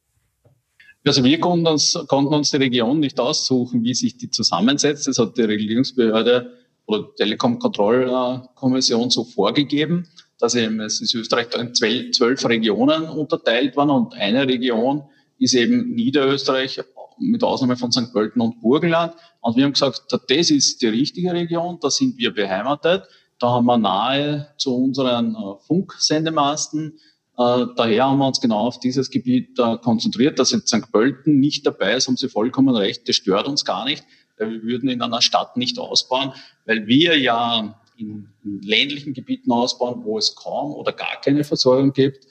Also 1.05 1.23
wir 1.23 1.39
konnten 1.39 1.67
uns, 1.67 1.99
konnten 2.09 2.35
uns 2.35 2.51
die 2.51 2.57
Region 2.57 2.99
nicht 2.99 3.21
aussuchen, 3.21 3.85
wie 3.85 3.95
sich 3.95 4.17
die 4.17 4.31
zusammensetzt. 4.31 5.07
Das 5.07 5.19
hat 5.19 5.37
die 5.37 5.43
Regulierungsbehörde 5.43 6.53
oder 6.87 7.15
Telekom-Kontrollkommission 7.15 9.11
so 9.11 9.25
vorgegeben. 9.25 10.09
Dass 10.39 10.55
eben, 10.55 10.81
es 10.81 11.01
ist 11.01 11.15
Österreich 11.15 11.49
in 11.55 11.75
zwölf, 11.75 12.45
Regionen 12.45 13.09
unterteilt 13.09 13.77
worden 13.77 13.91
und 13.91 14.15
eine 14.15 14.47
Region 14.47 15.05
ist 15.39 15.55
eben 15.55 15.95
Niederösterreich 15.95 16.81
mit 17.19 17.43
Ausnahme 17.43 17.77
von 17.77 17.93
St. 17.93 18.13
Pölten 18.13 18.43
und 18.43 18.61
Burgenland. 18.61 19.15
Und 19.41 19.57
wir 19.57 19.65
haben 19.65 19.73
gesagt, 19.73 20.03
das 20.11 20.51
ist 20.51 20.83
die 20.83 20.89
richtige 20.89 21.33
Region, 21.33 21.79
da 21.81 21.91
sind 21.91 22.19
wir 22.19 22.33
beheimatet. 22.33 23.05
Da 23.39 23.51
haben 23.51 23.67
wir 23.67 23.77
nahe 23.77 24.49
zu 24.57 24.75
unseren 24.75 25.35
äh, 25.35 25.39
Funksendemasten. 25.67 26.99
Äh, 27.39 27.67
daher 27.77 28.05
haben 28.07 28.19
wir 28.19 28.27
uns 28.27 28.41
genau 28.41 28.61
auf 28.61 28.81
dieses 28.81 29.11
Gebiet 29.11 29.59
äh, 29.59 29.77
konzentriert. 29.79 30.39
Dass 30.39 30.53
jetzt 30.53 30.69
St. 30.69 30.91
Pölten 30.91 31.39
nicht 31.39 31.67
dabei 31.67 31.95
ist, 31.95 32.09
haben 32.09 32.17
Sie 32.17 32.29
vollkommen 32.29 32.75
recht. 32.75 33.09
Das 33.09 33.17
stört 33.17 33.47
uns 33.47 33.65
gar 33.65 33.85
nicht. 33.85 34.05
Wir 34.39 34.63
würden 34.63 34.89
in 34.89 35.03
einer 35.03 35.23
Stadt 35.23 35.57
nicht 35.57 35.79
ausbauen, 35.79 36.33
weil 36.65 36.87
wir 36.87 37.19
ja 37.19 37.79
in, 37.97 38.29
in 38.57 38.63
ländlichen 38.63 39.15
Gebieten 39.15 39.53
ausbauen, 39.53 40.03
wo 40.05 40.19
es 40.19 40.35
kaum 40.35 40.73
oder 40.73 40.93
gar 40.93 41.21
keine 41.23 41.45
Versorgung 41.45 41.93
gibt. 41.93 42.25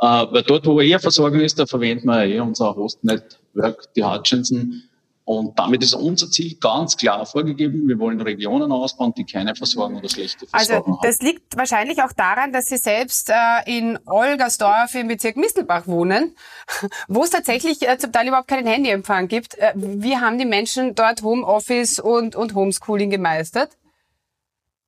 Äh, 0.00 0.06
weil 0.06 0.42
dort, 0.42 0.66
wo 0.66 0.80
eher 0.80 1.00
Versorgung 1.00 1.40
ist, 1.40 1.58
da 1.58 1.66
verwenden 1.66 2.06
wir 2.06 2.24
eh 2.24 2.40
unser 2.40 2.74
Hostnetwork, 2.74 3.92
die 3.94 4.04
Hutchinson. 4.04 4.82
Und 5.26 5.58
damit 5.58 5.82
ist 5.82 5.94
unser 5.94 6.30
Ziel 6.30 6.56
ganz 6.60 6.98
klar 6.98 7.24
vorgegeben. 7.24 7.88
Wir 7.88 7.98
wollen 7.98 8.20
Regionen 8.20 8.70
ausbauen, 8.70 9.14
die 9.16 9.24
keine 9.24 9.54
Versorgung 9.54 9.96
oder 9.96 10.08
schlechte 10.10 10.46
also, 10.52 10.66
Versorgung 10.66 10.98
haben. 10.98 11.06
Also 11.06 11.18
das 11.18 11.26
liegt 11.26 11.56
wahrscheinlich 11.56 12.02
auch 12.02 12.12
daran, 12.12 12.52
dass 12.52 12.66
Sie 12.66 12.76
selbst 12.76 13.30
äh, 13.30 13.34
in 13.78 13.98
Olgersdorf 14.04 14.94
im 14.94 15.08
Bezirk 15.08 15.36
Mistelbach 15.38 15.86
wohnen, 15.86 16.36
wo 17.08 17.24
es 17.24 17.30
tatsächlich 17.30 17.88
äh, 17.88 17.96
zum 17.96 18.12
Teil 18.12 18.28
überhaupt 18.28 18.48
keinen 18.48 18.66
Handyempfang 18.66 19.28
gibt. 19.28 19.56
Äh, 19.56 19.72
wie 19.74 20.18
haben 20.18 20.38
die 20.38 20.44
Menschen 20.44 20.94
dort 20.94 21.22
Homeoffice 21.22 22.00
und, 22.00 22.36
und 22.36 22.54
Homeschooling 22.54 23.08
gemeistert? 23.08 23.70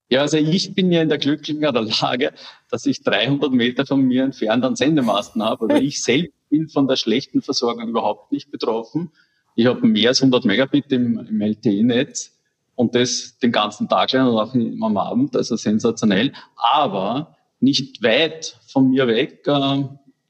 Ja, 0.08 0.20
also 0.20 0.36
ich 0.36 0.74
bin 0.74 0.92
ja 0.92 1.02
in 1.02 1.08
der 1.08 1.18
glücklichen 1.18 1.60
Lage, 1.60 2.32
dass 2.70 2.86
ich 2.86 3.02
300 3.02 3.50
Meter 3.50 3.84
von 3.84 4.02
mir 4.02 4.22
entfernt 4.22 4.64
einen 4.64 4.76
Sendemasten 4.76 5.42
habe. 5.42 5.66
Also 5.68 5.82
ich 5.82 6.02
selbst 6.02 6.32
bin 6.48 6.68
von 6.68 6.86
der 6.86 6.96
schlechten 6.96 7.42
Versorgung 7.42 7.88
überhaupt 7.88 8.30
nicht 8.30 8.50
betroffen. 8.50 9.10
Ich 9.56 9.66
habe 9.66 9.86
mehr 9.86 10.10
als 10.10 10.20
100 10.20 10.44
Megabit 10.44 10.92
im, 10.92 11.18
im 11.18 11.40
LTE-Netz 11.40 12.36
und 12.76 12.94
das 12.94 13.38
den 13.38 13.50
ganzen 13.50 13.88
Tag 13.88 14.12
lang 14.12 14.28
und 14.28 14.38
auch 14.38 14.54
am 14.54 14.96
Abend, 14.96 15.34
also 15.34 15.56
sensationell. 15.56 16.32
Aber 16.56 17.36
nicht 17.58 18.02
weit 18.02 18.58
von 18.68 18.90
mir 18.90 19.08
weg 19.08 19.44
äh, 19.46 19.84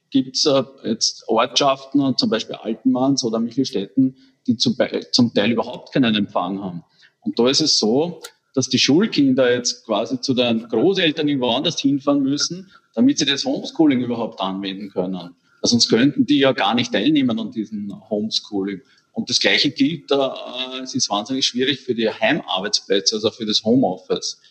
gibt's 0.09 0.45
äh, 0.45 0.63
jetzt 0.85 1.27
Ortschaften, 1.27 2.17
zum 2.17 2.29
Beispiel 2.29 2.55
Altenmanns 2.55 3.23
oder 3.23 3.39
Michelstetten, 3.39 4.15
die 4.47 4.57
zum, 4.57 4.75
zum 5.11 5.33
Teil 5.33 5.51
überhaupt 5.51 5.93
keinen 5.93 6.15
Empfang 6.15 6.63
haben. 6.63 6.83
Und 7.21 7.37
da 7.37 7.49
ist 7.49 7.61
es 7.61 7.77
so, 7.77 8.21
dass 8.57 8.69
die 8.69 8.79
Schulkinder 8.79 9.53
jetzt 9.53 9.85
quasi 9.85 10.19
zu 10.19 10.33
den 10.33 10.67
Großeltern 10.67 11.27
irgendwo 11.27 11.51
anders 11.51 11.79
hinfahren 11.79 12.23
müssen, 12.23 12.71
damit 12.95 13.19
sie 13.19 13.25
das 13.25 13.45
Homeschooling 13.45 14.01
überhaupt 14.01 14.41
anwenden 14.41 14.89
können. 14.89 15.35
Also 15.61 15.73
sonst 15.73 15.89
könnten 15.89 16.25
die 16.25 16.39
ja 16.39 16.53
gar 16.53 16.73
nicht 16.73 16.91
teilnehmen 16.91 17.39
an 17.39 17.51
diesem 17.51 17.93
Homeschooling. 18.09 18.81
Und 19.11 19.29
das 19.29 19.39
Gleiche 19.39 19.69
gilt, 19.69 20.09
äh, 20.09 20.81
es 20.81 20.95
ist 20.95 21.07
wahnsinnig 21.07 21.45
schwierig 21.45 21.81
für 21.81 21.93
die 21.93 22.09
Heimarbeitsplätze, 22.09 23.17
also 23.17 23.29
für 23.29 23.45
das 23.45 23.63
Homeoffice. 23.63 24.41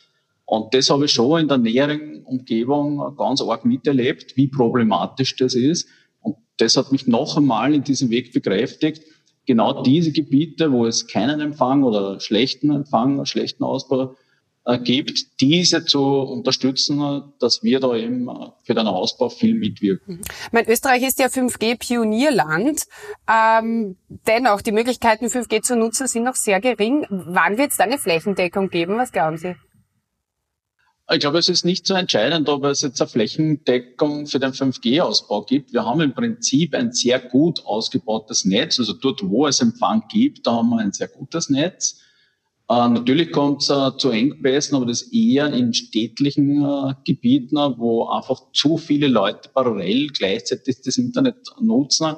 Und 0.44 0.72
das 0.72 0.88
habe 0.88 1.06
ich 1.06 1.10
schon 1.10 1.40
in 1.40 1.48
der 1.48 1.58
näheren 1.58 2.22
Umgebung 2.22 3.16
ganz 3.16 3.40
arg 3.40 3.64
miterlebt, 3.64 4.36
wie 4.36 4.46
problematisch 4.46 5.34
das 5.34 5.54
ist. 5.54 5.88
Und 6.20 6.36
das 6.58 6.76
hat 6.76 6.92
mich 6.92 7.08
noch 7.08 7.36
einmal 7.36 7.74
in 7.74 7.82
diesem 7.82 8.10
Weg 8.10 8.32
bekräftigt, 8.32 9.02
genau 9.46 9.82
diese 9.82 10.12
Gebiete, 10.12 10.72
wo 10.72 10.86
es 10.86 11.06
keinen 11.06 11.40
Empfang 11.40 11.84
oder 11.84 12.20
schlechten 12.20 12.70
Empfang, 12.70 13.24
schlechten 13.24 13.64
Ausbau 13.64 14.16
äh, 14.66 14.78
gibt, 14.78 15.40
diese 15.40 15.84
zu 15.84 16.02
unterstützen, 16.02 17.32
dass 17.38 17.62
wir 17.62 17.80
da 17.80 17.94
eben 17.94 18.28
äh, 18.28 18.50
für 18.64 18.74
den 18.74 18.86
Ausbau 18.88 19.28
viel 19.28 19.54
mitwirken. 19.54 20.20
Ich 20.46 20.52
meine, 20.52 20.68
Österreich 20.68 21.04
ist 21.04 21.20
ja 21.20 21.26
5G-Pionierland. 21.26 22.82
Ähm, 23.30 23.96
dennoch, 24.08 24.62
die 24.62 24.72
Möglichkeiten, 24.72 25.26
5G 25.26 25.62
zu 25.62 25.76
nutzen, 25.76 26.08
sind 26.08 26.24
noch 26.24 26.34
sehr 26.34 26.60
gering. 26.60 27.06
Wann 27.08 27.58
wird 27.58 27.70
es 27.70 27.76
da 27.76 27.84
eine 27.84 27.98
Flächendeckung 27.98 28.68
geben? 28.68 28.98
Was 28.98 29.12
glauben 29.12 29.36
Sie? 29.36 29.54
Ich 31.12 31.20
glaube, 31.20 31.38
es 31.38 31.48
ist 31.48 31.64
nicht 31.64 31.86
so 31.86 31.94
entscheidend, 31.94 32.48
ob 32.48 32.64
es 32.64 32.80
jetzt 32.80 33.00
eine 33.00 33.08
Flächendeckung 33.08 34.26
für 34.26 34.40
den 34.40 34.52
5G-Ausbau 34.52 35.42
gibt. 35.42 35.72
Wir 35.72 35.84
haben 35.84 36.00
im 36.00 36.14
Prinzip 36.14 36.74
ein 36.74 36.92
sehr 36.92 37.20
gut 37.20 37.64
ausgebautes 37.64 38.44
Netz. 38.44 38.80
Also 38.80 38.92
dort, 38.92 39.22
wo 39.22 39.46
es 39.46 39.60
Empfang 39.60 40.02
gibt, 40.08 40.48
da 40.48 40.54
haben 40.54 40.70
wir 40.70 40.78
ein 40.78 40.92
sehr 40.92 41.06
gutes 41.06 41.48
Netz. 41.48 42.00
Äh, 42.68 42.88
natürlich 42.88 43.30
kommt 43.30 43.62
es 43.62 43.70
äh, 43.70 43.96
zu 43.96 44.10
Engpässen, 44.10 44.74
aber 44.74 44.86
das 44.86 45.02
eher 45.02 45.52
in 45.52 45.72
städtlichen 45.74 46.64
äh, 46.64 46.94
Gebieten, 47.04 47.56
wo 47.76 48.08
einfach 48.08 48.50
zu 48.52 48.76
viele 48.76 49.06
Leute 49.06 49.48
parallel 49.54 50.08
gleichzeitig 50.08 50.82
das 50.84 50.98
Internet 50.98 51.36
nutzen. 51.60 52.16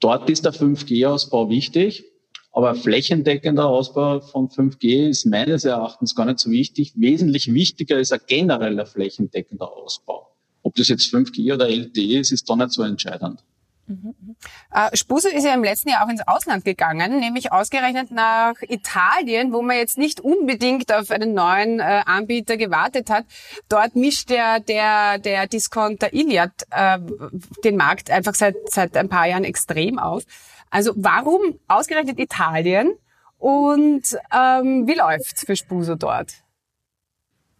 Dort 0.00 0.28
ist 0.28 0.44
der 0.44 0.52
5G-Ausbau 0.52 1.48
wichtig. 1.48 2.09
Aber 2.52 2.74
flächendeckender 2.74 3.66
Ausbau 3.66 4.20
von 4.20 4.48
5G 4.48 5.08
ist 5.08 5.26
meines 5.26 5.64
Erachtens 5.64 6.14
gar 6.14 6.26
nicht 6.26 6.40
so 6.40 6.50
wichtig. 6.50 6.92
Wesentlich 6.96 7.52
wichtiger 7.52 7.98
ist 7.98 8.12
ein 8.12 8.20
genereller 8.26 8.86
flächendeckender 8.86 9.70
Ausbau. 9.72 10.28
Ob 10.62 10.74
das 10.74 10.88
jetzt 10.88 11.14
5G 11.14 11.54
oder 11.54 11.68
LTE 11.68 12.18
ist, 12.18 12.32
ist 12.32 12.50
da 12.50 12.56
nicht 12.56 12.72
so 12.72 12.82
entscheidend. 12.82 13.42
Mhm. 13.90 14.36
Äh, 14.72 14.92
ist 14.92 15.44
ja 15.44 15.54
im 15.54 15.64
letzten 15.64 15.88
Jahr 15.88 16.04
auch 16.04 16.08
ins 16.08 16.26
Ausland 16.26 16.64
gegangen, 16.64 17.18
nämlich 17.18 17.50
ausgerechnet 17.50 18.12
nach 18.12 18.54
Italien, 18.62 19.52
wo 19.52 19.62
man 19.62 19.76
jetzt 19.76 19.98
nicht 19.98 20.20
unbedingt 20.20 20.92
auf 20.92 21.10
einen 21.10 21.34
neuen 21.34 21.80
äh, 21.80 22.02
Anbieter 22.06 22.56
gewartet 22.56 23.10
hat. 23.10 23.24
Dort 23.68 23.96
mischt 23.96 24.30
der, 24.30 24.60
der, 24.60 25.18
der 25.18 25.48
Discounter 25.48 26.12
Iliad 26.12 26.52
äh, 26.70 26.98
den 27.64 27.76
Markt 27.76 28.10
einfach 28.10 28.34
seit, 28.34 28.54
seit 28.66 28.96
ein 28.96 29.08
paar 29.08 29.26
Jahren 29.26 29.44
extrem 29.44 29.98
auf. 29.98 30.22
Also 30.70 30.92
warum 30.96 31.58
ausgerechnet 31.68 32.18
Italien 32.18 32.94
und 33.38 34.02
ähm, 34.32 34.86
wie 34.86 34.94
läuft's 34.94 35.44
für 35.44 35.56
Spuso 35.56 35.96
dort? 35.96 36.32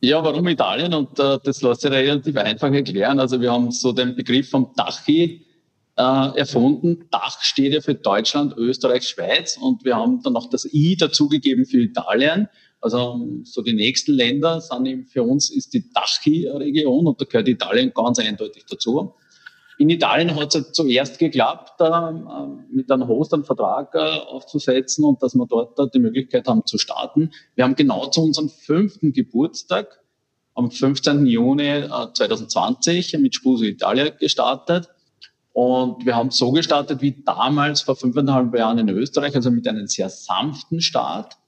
Ja, 0.01 0.25
warum 0.25 0.49
Italien? 0.49 0.95
Und 0.95 1.19
äh, 1.19 1.39
das 1.45 1.61
lässt 1.61 1.83
sich 1.83 1.91
relativ 1.91 2.37
einfach 2.37 2.73
erklären. 2.73 3.21
Also 3.21 3.41
wir 3.41 3.53
haben 3.53 3.71
so 3.71 3.93
den 3.93 4.17
Begriff 4.17 4.49
vom 4.49 4.73
Dachi 4.77 5.45
äh, 5.97 6.39
erfunden. 6.39 7.07
Dach 7.11 7.43
steht 7.43 7.75
ja 7.75 7.81
für 7.81 7.95
Deutschland, 7.95 8.57
Österreich, 8.57 9.07
Schweiz 9.07 9.59
und 9.61 9.85
wir 9.85 9.97
haben 9.97 10.23
dann 10.23 10.33
noch 10.33 10.49
das 10.49 10.67
I 10.73 10.97
dazugegeben 10.97 11.67
für 11.67 11.81
Italien. 11.81 12.49
Also 12.81 13.21
so 13.45 13.61
die 13.61 13.75
nächsten 13.75 14.13
Länder 14.13 14.63
sind 14.63 14.87
eben 14.87 15.07
für 15.07 15.23
uns 15.23 15.51
ist 15.51 15.75
die 15.75 15.93
Dachi-Region 15.93 17.07
und 17.07 17.21
da 17.21 17.27
gehört 17.27 17.49
Italien 17.49 17.93
ganz 17.95 18.19
eindeutig 18.19 18.65
dazu. 18.71 19.15
In 19.81 19.89
Italien 19.89 20.37
hat 20.37 20.55
es 20.55 20.73
zuerst 20.73 21.19
geklappt, 21.19 21.81
äh, 21.81 22.13
mit 22.71 22.91
einem 22.93 23.09
Host 23.09 23.33
einen 23.33 23.45
Vertrag 23.45 23.95
äh, 23.95 23.99
aufzusetzen 23.99 25.07
und 25.07 25.23
dass 25.23 25.35
wir 25.35 25.47
dort 25.47 25.79
äh, 25.79 25.87
die 25.95 26.01
Möglichkeit 26.01 26.47
haben 26.49 26.67
zu 26.67 26.77
starten. 26.77 27.33
Wir 27.55 27.65
haben 27.65 27.77
genau 27.77 28.05
zu 28.09 28.23
unserem 28.23 28.51
fünften 28.51 29.15
Geburtstag 29.15 30.01
am 30.55 30.71
15. 30.71 31.25
Juni 31.25 31.85
2020 32.13 33.17
mit 33.21 33.35
Spuso 33.35 33.65
Italia 33.65 34.11
gestartet. 34.11 34.91
Und 35.55 36.05
wir 36.05 36.15
haben 36.15 36.31
so 36.31 36.53
gestartet 36.53 37.01
wie 37.01 37.23
damals 37.25 37.81
vor 37.81 37.97
fünfeinhalb 37.97 38.55
Jahren 38.55 38.77
in 38.77 38.91
Österreich, 38.91 39.35
also 39.35 39.51
mit 39.51 39.67
einem 39.67 39.87
sehr 39.87 40.11
sanften 40.11 40.83
Start. 40.83 41.39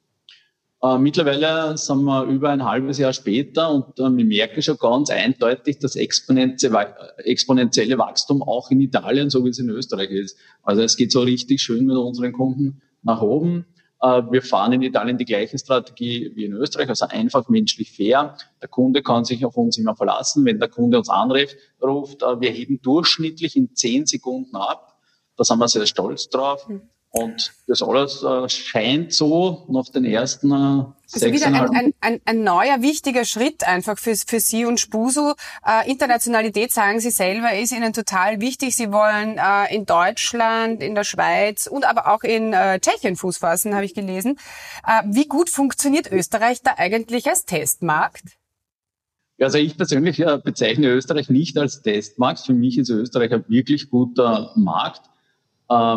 Äh, 0.82 0.98
mittlerweile 0.98 1.78
sind 1.78 2.02
wir 2.02 2.24
über 2.24 2.50
ein 2.50 2.64
halbes 2.64 2.98
Jahr 2.98 3.12
später 3.12 3.70
und 3.70 4.00
äh, 4.00 4.16
wir 4.16 4.24
merken 4.24 4.62
schon 4.62 4.78
ganz 4.78 5.10
eindeutig 5.10 5.78
das 5.78 5.94
exponentielle 5.94 7.98
Wachstum 7.98 8.42
auch 8.42 8.72
in 8.72 8.80
Italien, 8.80 9.30
so 9.30 9.44
wie 9.44 9.50
es 9.50 9.60
in 9.60 9.70
Österreich 9.70 10.10
ist. 10.10 10.36
Also 10.64 10.82
es 10.82 10.96
geht 10.96 11.12
so 11.12 11.20
richtig 11.20 11.62
schön 11.62 11.86
mit 11.86 11.96
unseren 11.96 12.32
Kunden 12.32 12.82
nach 13.02 13.22
oben. 13.22 13.64
Äh, 14.00 14.22
wir 14.32 14.42
fahren 14.42 14.72
in 14.72 14.82
Italien 14.82 15.18
die 15.18 15.24
gleiche 15.24 15.56
Strategie 15.56 16.32
wie 16.34 16.46
in 16.46 16.52
Österreich, 16.52 16.88
also 16.88 17.06
einfach 17.06 17.48
menschlich 17.48 17.92
fair. 17.92 18.36
Der 18.60 18.68
Kunde 18.68 19.04
kann 19.04 19.24
sich 19.24 19.44
auf 19.44 19.56
uns 19.56 19.78
immer 19.78 19.94
verlassen. 19.94 20.44
Wenn 20.44 20.58
der 20.58 20.68
Kunde 20.68 20.98
uns 20.98 21.08
anruft, 21.08 21.56
ruft, 21.80 22.24
äh, 22.24 22.40
wir 22.40 22.50
heben 22.50 22.82
durchschnittlich 22.82 23.54
in 23.54 23.72
zehn 23.76 24.06
Sekunden 24.06 24.56
ab. 24.56 24.98
Da 25.36 25.44
sind 25.44 25.60
wir 25.60 25.68
sehr 25.68 25.86
stolz 25.86 26.28
drauf. 26.28 26.68
Mhm. 26.68 26.82
Und 27.14 27.52
das 27.66 27.82
alles 27.82 28.22
äh, 28.22 28.48
scheint 28.48 29.12
so 29.12 29.66
nach 29.68 29.86
den 29.90 30.06
ersten 30.06 30.50
äh, 30.50 30.84
also 31.14 31.26
wieder 31.30 31.46
ein, 31.48 31.54
ein, 31.54 31.94
ein, 32.00 32.20
ein 32.24 32.42
neuer 32.42 32.80
wichtiger 32.80 33.26
Schritt 33.26 33.68
einfach 33.68 33.98
für, 33.98 34.16
für 34.16 34.40
Sie 34.40 34.64
und 34.64 34.80
Spusu. 34.80 35.34
Äh, 35.66 35.90
Internationalität, 35.90 36.72
sagen 36.72 37.00
Sie 37.00 37.10
selber, 37.10 37.54
ist 37.54 37.72
Ihnen 37.72 37.92
total 37.92 38.40
wichtig. 38.40 38.76
Sie 38.76 38.90
wollen 38.92 39.36
äh, 39.36 39.74
in 39.74 39.84
Deutschland, 39.84 40.82
in 40.82 40.94
der 40.94 41.04
Schweiz 41.04 41.66
und 41.66 41.84
aber 41.84 42.14
auch 42.14 42.22
in 42.22 42.54
äh, 42.54 42.80
Tschechien 42.80 43.16
Fuß 43.16 43.36
fassen, 43.36 43.74
habe 43.74 43.84
ich 43.84 43.92
gelesen. 43.92 44.38
Äh, 44.86 45.02
wie 45.04 45.28
gut 45.28 45.50
funktioniert 45.50 46.10
Österreich 46.10 46.62
da 46.62 46.76
eigentlich 46.78 47.26
als 47.26 47.44
Testmarkt? 47.44 48.38
Also 49.38 49.58
ich 49.58 49.76
persönlich 49.76 50.18
äh, 50.20 50.38
bezeichne 50.42 50.88
Österreich 50.88 51.28
nicht 51.28 51.58
als 51.58 51.82
Testmarkt. 51.82 52.40
Für 52.40 52.54
mich 52.54 52.78
ist 52.78 52.88
Österreich 52.88 53.32
ein 53.32 53.44
wirklich 53.48 53.90
guter 53.90 54.52
Markt 54.56 55.11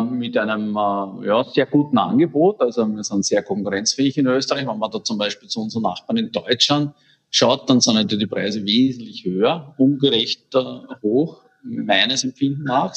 mit 0.00 0.36
einem 0.36 0.76
äh, 0.76 1.26
ja, 1.26 1.44
sehr 1.44 1.66
guten 1.66 1.98
Angebot. 1.98 2.60
Also 2.60 2.86
wir 2.86 3.02
sind 3.02 3.24
sehr 3.24 3.42
konkurrenzfähig 3.42 4.16
in 4.18 4.26
Österreich. 4.26 4.66
Wenn 4.66 4.78
man 4.78 4.90
da 4.90 5.02
zum 5.02 5.18
Beispiel 5.18 5.48
zu 5.48 5.60
unseren 5.60 5.82
Nachbarn 5.82 6.18
in 6.18 6.32
Deutschland 6.32 6.92
schaut, 7.30 7.68
dann 7.68 7.80
sind 7.80 7.94
natürlich 7.94 8.24
die 8.24 8.34
Preise 8.34 8.64
wesentlich 8.64 9.24
höher, 9.24 9.74
ungerecht 9.78 10.54
hoch, 11.02 11.42
meines 11.62 12.24
Empfinden 12.24 12.64
nach. 12.64 12.94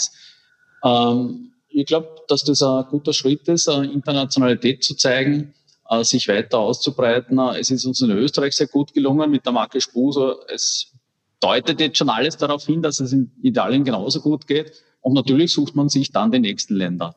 Ähm, 0.84 1.52
ich 1.70 1.86
glaube, 1.86 2.10
dass 2.28 2.44
das 2.44 2.62
ein 2.62 2.86
guter 2.90 3.14
Schritt 3.14 3.48
ist, 3.48 3.68
Internationalität 3.68 4.84
zu 4.84 4.96
zeigen, 4.96 5.54
äh, 5.90 6.04
sich 6.04 6.28
weiter 6.28 6.60
auszubreiten. 6.60 7.40
Es 7.40 7.70
ist 7.70 7.86
uns 7.86 8.02
in 8.02 8.12
Österreich 8.12 8.56
sehr 8.56 8.68
gut 8.68 8.94
gelungen 8.94 9.30
mit 9.30 9.46
der 9.46 9.54
Marke 9.54 9.82
Spuso. 9.82 10.36
Es 10.48 10.94
deutet 11.40 11.80
jetzt 11.80 11.98
schon 11.98 12.10
alles 12.10 12.38
darauf 12.38 12.66
hin, 12.66 12.82
dass 12.82 13.00
es 13.00 13.14
in 13.14 13.32
Italien 13.42 13.84
genauso 13.84 14.22
gut 14.22 14.48
geht. 14.48 14.74
Und 15.02 15.14
natürlich 15.14 15.52
sucht 15.54 15.76
man 15.76 15.90
sich 15.90 16.12
dann 16.12 16.32
die 16.32 16.40
nächsten 16.40 16.76
Länder. 16.76 17.16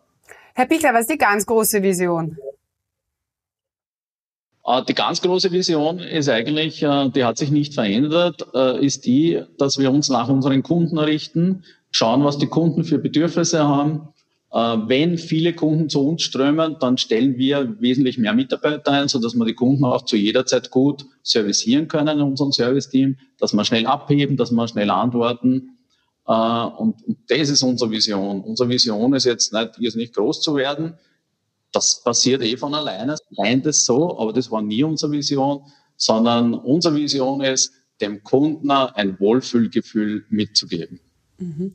Herr 0.55 0.67
Pichler, 0.67 0.93
was 0.93 1.03
ist 1.03 1.11
die 1.11 1.19
ganz 1.19 1.47
große 1.47 1.83
Vision? 1.83 2.37
Äh, 4.65 4.83
die 4.85 4.95
ganz 4.95 5.21
große 5.21 5.51
Vision 5.51 5.99
ist 5.99 6.29
eigentlich, 6.29 6.83
äh, 6.83 7.11
die 7.11 7.25
hat 7.25 7.39
sich 7.39 7.51
nicht 7.51 7.75
verändert, 7.75 8.43
ist 8.81 9.07
die, 9.07 9.43
dass 9.59 9.79
wir 9.79 9.91
uns 9.91 10.09
nach 10.09 10.29
unseren 10.29 10.63
Kunden 10.63 10.99
richten, 10.99 11.65
schauen, 11.91 12.25
was 12.25 12.39
die 12.39 12.47
Kunden 12.47 12.85
für 12.85 12.99
Bedürfnisse 12.99 13.67
haben 13.67 14.13
äh, 14.53 14.77
wenn 14.87 15.17
viele 15.17 15.55
Kunden 15.55 15.89
zu 15.89 16.07
uns 16.07 16.23
strömen, 16.23 16.77
dann 16.79 16.99
stellen 16.99 17.39
wir 17.39 17.81
wesentlich 17.81 18.19
mehr 18.19 18.35
Mitarbeiter 18.35 18.93
ein, 18.93 19.09
sodass 19.09 19.35
wir 19.35 19.47
die 19.47 19.55
Kunden 19.55 19.85
auch 19.85 20.05
zu 20.05 20.17
jeder 20.17 20.45
Zeit 20.45 20.71
gut 20.71 21.07
servicieren 21.23 21.89
können 21.89 22.19
in 22.19 22.23
unserem 22.23 22.53
Service-Team, 22.53 23.17
dass 23.39 23.55
wir 23.55 23.65
schnell 23.65 23.87
abheben, 23.87 24.37
dass 24.37 24.51
wir 24.53 24.69
schnell 24.69 24.91
antworten. 24.91 25.79
Äh, 26.27 26.33
und 26.33 26.97
das 27.29 27.49
ist 27.49 27.63
unsere 27.63 27.91
Vision. 27.91 28.41
Unsere 28.43 28.69
Vision 28.69 29.15
ist 29.15 29.25
jetzt 29.25 29.53
nicht, 29.53 29.79
jetzt 29.79 29.97
nicht 29.97 30.15
groß 30.15 30.41
zu 30.41 30.57
werden. 30.57 30.95
Das 31.73 32.03
passiert 32.03 32.43
eh 32.43 32.57
von 32.57 32.75
alleine, 32.75 33.17
meint 33.31 33.67
es 33.67 33.87
so, 33.87 34.19
aber 34.19 34.33
das 34.33 34.51
war 34.51 34.61
nie 34.61 34.85
unsere 34.85 35.11
Vision, 35.13 35.63
sondern 35.97 36.53
unsere 36.55 36.95
Vision 36.95 37.41
ist, 37.41 37.73
dem 38.01 38.23
Kunden 38.23 38.71
ein 38.71 39.19
Wohlfühlgefühl 39.19 40.27
mitzugeben. 40.29 41.01
Mhm. 41.39 41.75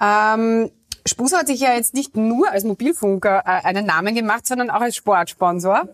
Ähm 0.00 0.70
Spuso 1.06 1.38
hat 1.38 1.46
sich 1.46 1.60
ja 1.60 1.74
jetzt 1.74 1.94
nicht 1.94 2.16
nur 2.16 2.50
als 2.50 2.64
Mobilfunker 2.64 3.42
äh, 3.46 3.66
einen 3.66 3.86
Namen 3.86 4.14
gemacht, 4.14 4.46
sondern 4.46 4.70
auch 4.70 4.80
als 4.80 4.96
Sportsponsor. 4.96 5.88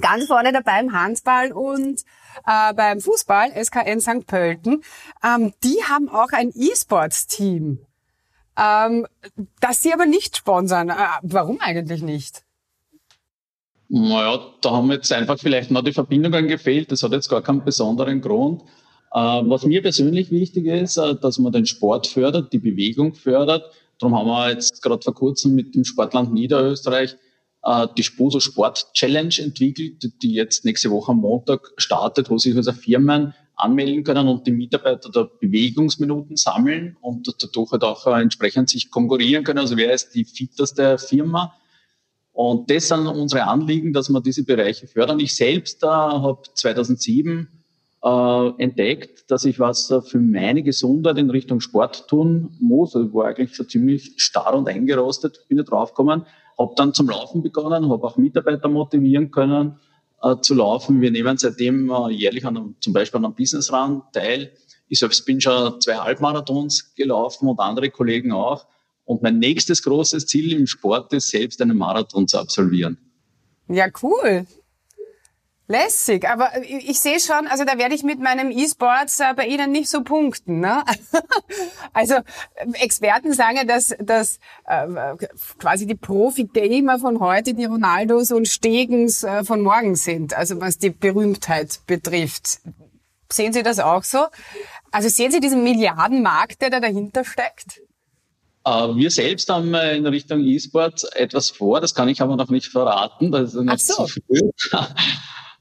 Ganz 0.00 0.26
vorne 0.26 0.52
dabei 0.52 0.80
im 0.80 0.92
Handball 0.92 1.52
und 1.52 2.00
äh, 2.46 2.74
beim 2.74 3.00
Fußball, 3.00 3.52
SKN 3.52 4.00
St. 4.00 4.26
Pölten. 4.26 4.82
Ähm, 5.22 5.52
die 5.62 5.76
haben 5.88 6.08
auch 6.08 6.30
ein 6.32 6.52
E-Sports-Team, 6.54 7.78
ähm, 8.58 9.06
das 9.60 9.82
sie 9.82 9.92
aber 9.92 10.06
nicht 10.06 10.36
sponsern. 10.36 10.90
Äh, 10.90 10.94
warum 11.22 11.60
eigentlich 11.60 12.02
nicht? 12.02 12.42
Naja, 13.88 14.40
da 14.60 14.70
haben 14.70 14.90
jetzt 14.90 15.12
einfach 15.12 15.38
vielleicht 15.38 15.70
noch 15.70 15.82
die 15.82 15.92
Verbindungen 15.92 16.48
gefehlt. 16.48 16.90
Das 16.90 17.02
hat 17.02 17.12
jetzt 17.12 17.28
gar 17.28 17.42
keinen 17.42 17.64
besonderen 17.64 18.20
Grund. 18.20 18.62
Äh, 19.12 19.18
was 19.18 19.64
mir 19.64 19.82
persönlich 19.82 20.30
wichtig 20.30 20.66
ist, 20.66 20.96
äh, 20.96 21.14
dass 21.14 21.38
man 21.38 21.52
den 21.52 21.66
Sport 21.66 22.06
fördert, 22.06 22.52
die 22.52 22.58
Bewegung 22.58 23.14
fördert 23.14 23.70
Darum 23.98 24.18
haben 24.18 24.26
wir 24.26 24.50
jetzt 24.50 24.82
gerade 24.82 25.02
vor 25.02 25.14
kurzem 25.14 25.54
mit 25.54 25.74
dem 25.74 25.84
Sportland 25.84 26.32
Niederösterreich 26.32 27.16
äh, 27.64 27.86
die 27.96 28.02
Spuso 28.02 28.40
Sport 28.40 28.92
Challenge 28.94 29.34
entwickelt, 29.38 30.04
die 30.22 30.34
jetzt 30.34 30.64
nächste 30.64 30.90
Woche 30.90 31.12
am 31.12 31.18
Montag 31.18 31.72
startet, 31.76 32.30
wo 32.30 32.38
sich 32.38 32.56
also 32.56 32.72
Firmen 32.72 33.34
anmelden 33.56 34.04
können 34.04 34.28
und 34.28 34.46
die 34.46 34.52
Mitarbeiter 34.52 35.10
da 35.10 35.28
Bewegungsminuten 35.40 36.36
sammeln 36.36 36.96
und 37.00 37.32
dadurch 37.40 37.72
halt 37.72 37.84
auch 37.84 38.06
äh, 38.06 38.20
entsprechend 38.20 38.68
sich 38.68 38.90
konkurrieren 38.90 39.44
können. 39.44 39.60
Also 39.60 39.76
wer 39.76 39.92
ist 39.92 40.14
die 40.14 40.24
fitteste 40.24 40.98
Firma? 40.98 41.54
Und 42.32 42.68
das 42.68 42.88
sind 42.88 43.06
unsere 43.06 43.44
Anliegen, 43.44 43.92
dass 43.92 44.08
wir 44.10 44.20
diese 44.20 44.44
Bereiche 44.44 44.88
fördern. 44.88 45.20
Ich 45.20 45.36
selbst 45.36 45.84
äh, 45.84 45.86
habe 45.86 46.42
2007 46.54 47.48
äh, 48.02 48.48
entdeckt, 48.58 49.30
dass 49.30 49.44
ich 49.44 49.60
was 49.60 49.94
für 50.06 50.18
meine 50.18 50.64
Gesundheit 50.64 51.16
in 51.16 51.30
Richtung 51.30 51.60
Sport 51.60 52.08
tun 52.08 52.56
muss. 52.58 52.96
Also 52.96 53.08
ich 53.08 53.14
war 53.14 53.26
eigentlich 53.26 53.54
schon 53.54 53.68
ziemlich 53.68 54.14
starr 54.16 54.54
und 54.54 54.68
eingerostet, 54.68 55.46
bin 55.48 55.58
da 55.58 55.62
draufgekommen, 55.62 56.26
habe 56.58 56.74
dann 56.76 56.94
zum 56.94 57.08
Laufen 57.08 57.42
begonnen, 57.42 57.90
habe 57.90 58.06
auch 58.06 58.16
Mitarbeiter 58.16 58.68
motivieren 58.68 59.30
können 59.30 59.78
äh, 60.22 60.36
zu 60.40 60.54
laufen. 60.54 61.00
Wir 61.00 61.10
nehmen 61.10 61.36
seitdem 61.36 61.90
äh, 61.90 62.10
jährlich 62.10 62.46
an 62.46 62.56
einem, 62.56 62.76
zum 62.80 62.92
Beispiel 62.92 63.18
an 63.18 63.26
einem 63.26 63.34
Business 63.34 63.72
Run 63.72 64.02
teil. 64.12 64.52
Ich 64.88 64.98
selbst 64.98 65.24
bin 65.26 65.40
schon 65.40 65.80
zwei 65.80 65.96
Halbmarathons 65.96 66.94
gelaufen 66.94 67.48
und 67.48 67.58
andere 67.60 67.90
Kollegen 67.90 68.32
auch. 68.32 68.66
Und 69.04 69.22
mein 69.22 69.38
nächstes 69.38 69.82
großes 69.82 70.26
Ziel 70.26 70.52
im 70.52 70.66
Sport 70.66 71.12
ist, 71.12 71.28
selbst 71.28 71.60
einen 71.60 71.76
Marathon 71.76 72.26
zu 72.26 72.38
absolvieren. 72.38 72.98
Ja, 73.68 73.88
cool. 74.02 74.46
Lässig, 75.66 76.28
aber 76.28 76.50
ich 76.62 77.00
sehe 77.00 77.18
schon, 77.18 77.46
also 77.46 77.64
da 77.64 77.78
werde 77.78 77.94
ich 77.94 78.02
mit 78.02 78.20
meinem 78.20 78.50
E-Sports 78.50 79.20
äh, 79.20 79.32
bei 79.34 79.46
Ihnen 79.46 79.72
nicht 79.72 79.88
so 79.88 80.02
punkten. 80.02 80.60
Ne? 80.60 80.84
also 81.94 82.16
Experten 82.74 83.32
sagen 83.32 83.56
ja, 83.56 83.64
dass, 83.64 83.94
dass 83.98 84.40
äh, 84.66 84.86
quasi 85.58 85.86
die 85.86 85.94
Profi-Gamer 85.94 86.98
von 86.98 87.18
heute 87.18 87.54
die 87.54 87.64
Ronaldos 87.64 88.30
und 88.30 88.46
Stegens 88.46 89.22
äh, 89.22 89.42
von 89.42 89.62
morgen 89.62 89.96
sind, 89.96 90.34
also 90.34 90.60
was 90.60 90.76
die 90.76 90.90
Berühmtheit 90.90 91.80
betrifft. 91.86 92.58
Sehen 93.32 93.54
Sie 93.54 93.62
das 93.62 93.78
auch 93.78 94.04
so? 94.04 94.26
Also 94.92 95.08
sehen 95.08 95.32
Sie 95.32 95.40
diesen 95.40 95.64
Milliardenmarkt, 95.64 96.60
der 96.60 96.68
da 96.68 96.80
dahinter 96.80 97.24
steckt? 97.24 97.80
Äh, 98.66 98.70
wir 98.96 99.10
selbst 99.10 99.48
haben 99.48 99.72
in 99.72 100.06
Richtung 100.06 100.40
E-Sport 100.40 101.04
etwas 101.14 101.48
vor, 101.48 101.80
das 101.80 101.94
kann 101.94 102.10
ich 102.10 102.20
aber 102.20 102.36
noch 102.36 102.50
nicht 102.50 102.66
verraten. 102.66 103.32
Das 103.32 103.54
ist 103.54 103.62
noch 103.62 103.78
so. 103.78 104.04
zu 104.04 104.20
früh. 104.20 104.50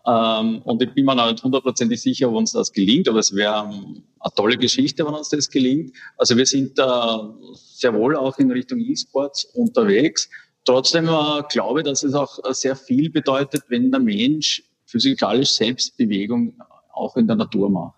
Ähm, 0.06 0.62
und 0.64 0.82
ich 0.82 0.94
bin 0.94 1.06
mir 1.06 1.16
noch 1.16 1.32
nicht 1.32 1.44
hundertprozentig 1.44 2.02
sicher, 2.02 2.30
ob 2.30 2.36
uns 2.36 2.52
das 2.52 2.72
gelingt, 2.74 3.08
aber 3.08 3.20
es 3.20 3.34
wäre 3.34 3.70
ähm, 3.72 4.04
eine 4.20 4.34
tolle 4.36 4.58
Geschichte, 4.58 5.06
wenn 5.06 5.14
uns 5.14 5.30
das 5.30 5.50
gelingt. 5.50 5.96
Also 6.18 6.36
wir 6.36 6.46
sind 6.46 6.78
da 6.78 7.34
sehr 7.56 7.94
wohl 7.94 8.16
auch 8.16 8.38
in 8.38 8.52
Richtung 8.52 8.80
E-Sports 8.80 9.46
unterwegs. 9.54 10.30
Trotzdem 10.66 11.08
äh, 11.08 11.44
glaube 11.50 11.82
ich, 11.82 11.86
dass 11.86 12.04
es 12.04 12.14
auch 12.14 12.40
sehr 12.54 12.76
viel 12.76 13.10
bedeutet, 13.10 13.64
wenn 13.70 13.92
der 13.92 14.02
Mensch 14.02 14.64
physikalisch 14.86 15.52
Selbstbewegung 15.52 16.62
auch 16.94 17.16
in 17.16 17.28
der 17.28 17.36
Natur 17.36 17.70
macht. 17.70 17.96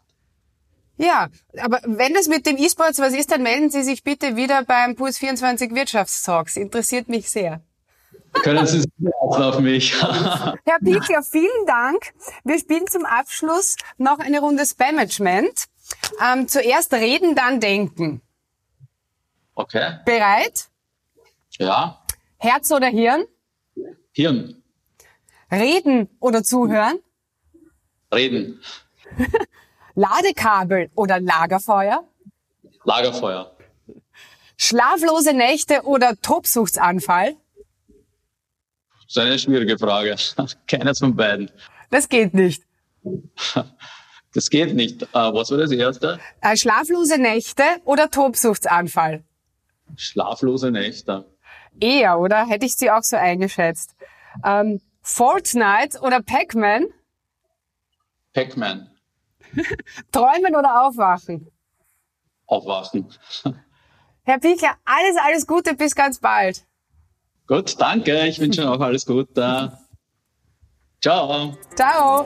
Ja, 0.97 1.29
aber 1.57 1.81
wenn 1.85 2.13
das 2.13 2.27
mit 2.27 2.45
dem 2.45 2.57
E-Sports 2.57 2.99
was 2.99 3.13
ist, 3.13 3.31
dann 3.31 3.43
melden 3.43 3.69
Sie 3.69 3.83
sich 3.83 4.03
bitte 4.03 4.37
wieder 4.37 4.63
beim 4.63 4.95
Puls 4.95 5.17
24 5.17 5.75
Wirtschaftstalks. 5.75 6.55
Interessiert 6.55 7.09
mich 7.09 7.29
sehr. 7.29 7.61
Können 8.43 8.65
Sie 8.67 8.81
sich 8.81 8.89
auf 9.21 9.59
mich. 9.59 10.01
Herr 10.01 10.79
Piekler, 10.83 11.23
vielen 11.23 11.65
Dank. 11.65 12.13
Wir 12.43 12.59
spielen 12.59 12.87
zum 12.87 13.05
Abschluss 13.05 13.75
noch 13.97 14.19
eine 14.19 14.39
Runde 14.39 14.65
Spamagement. 14.65 15.65
Ähm, 16.23 16.47
zuerst 16.47 16.93
reden, 16.93 17.35
dann 17.35 17.59
denken. 17.59 18.21
Okay. 19.55 19.99
Bereit? 20.05 20.69
Ja. 21.57 22.01
Herz 22.37 22.71
oder 22.71 22.87
Hirn? 22.87 23.25
Hirn. 24.11 24.61
Reden 25.51 26.09
oder 26.19 26.43
zuhören? 26.43 26.99
Reden. 28.13 28.61
Ladekabel 29.95 30.89
oder 30.95 31.19
Lagerfeuer? 31.19 32.03
Lagerfeuer. 32.83 33.55
Schlaflose 34.57 35.33
Nächte 35.33 35.83
oder 35.83 36.15
Tobsuchtsanfall? 36.21 37.35
Das 39.05 39.15
ist 39.15 39.17
eine 39.17 39.39
schwierige 39.39 39.77
Frage. 39.77 40.15
Keines 40.67 40.99
von 40.99 41.15
beiden. 41.15 41.51
Das 41.89 42.09
geht 42.09 42.33
nicht. 42.33 42.63
Das 44.33 44.49
geht 44.49 44.75
nicht. 44.75 45.01
Äh, 45.01 45.07
was 45.13 45.49
war 45.49 45.57
das 45.59 45.71
erste? 45.71 46.19
Äh, 46.41 46.57
schlaflose 46.57 47.17
Nächte 47.17 47.63
oder 47.85 48.11
Tobsuchtsanfall? 48.11 49.23
Schlaflose 49.95 50.71
Nächte. 50.71 51.23
Eher, 51.79 52.19
oder? 52.19 52.45
Hätte 52.45 52.65
ich 52.65 52.75
sie 52.75 52.91
auch 52.91 53.03
so 53.03 53.15
eingeschätzt. 53.15 53.95
Ähm, 54.43 54.81
Fortnite 55.01 56.01
oder 56.01 56.21
Pac-Man? 56.21 56.87
Pac-Man. 58.33 58.91
Träumen 60.11 60.53
oder 60.53 60.85
aufwachen? 60.85 61.49
Aufwachen. 62.45 63.07
Herr 64.23 64.39
Pichler, 64.39 64.75
alles, 64.83 65.15
alles 65.23 65.47
Gute, 65.47 65.75
bis 65.75 65.95
ganz 65.95 66.19
bald. 66.19 66.65
Gut, 67.47 67.79
danke. 67.79 68.25
Ich 68.27 68.39
wünsche 68.39 68.69
auch 68.69 68.79
alles 68.79 69.05
Gute. 69.05 69.71
Ciao. 71.01 71.55
Ciao. 71.75 72.25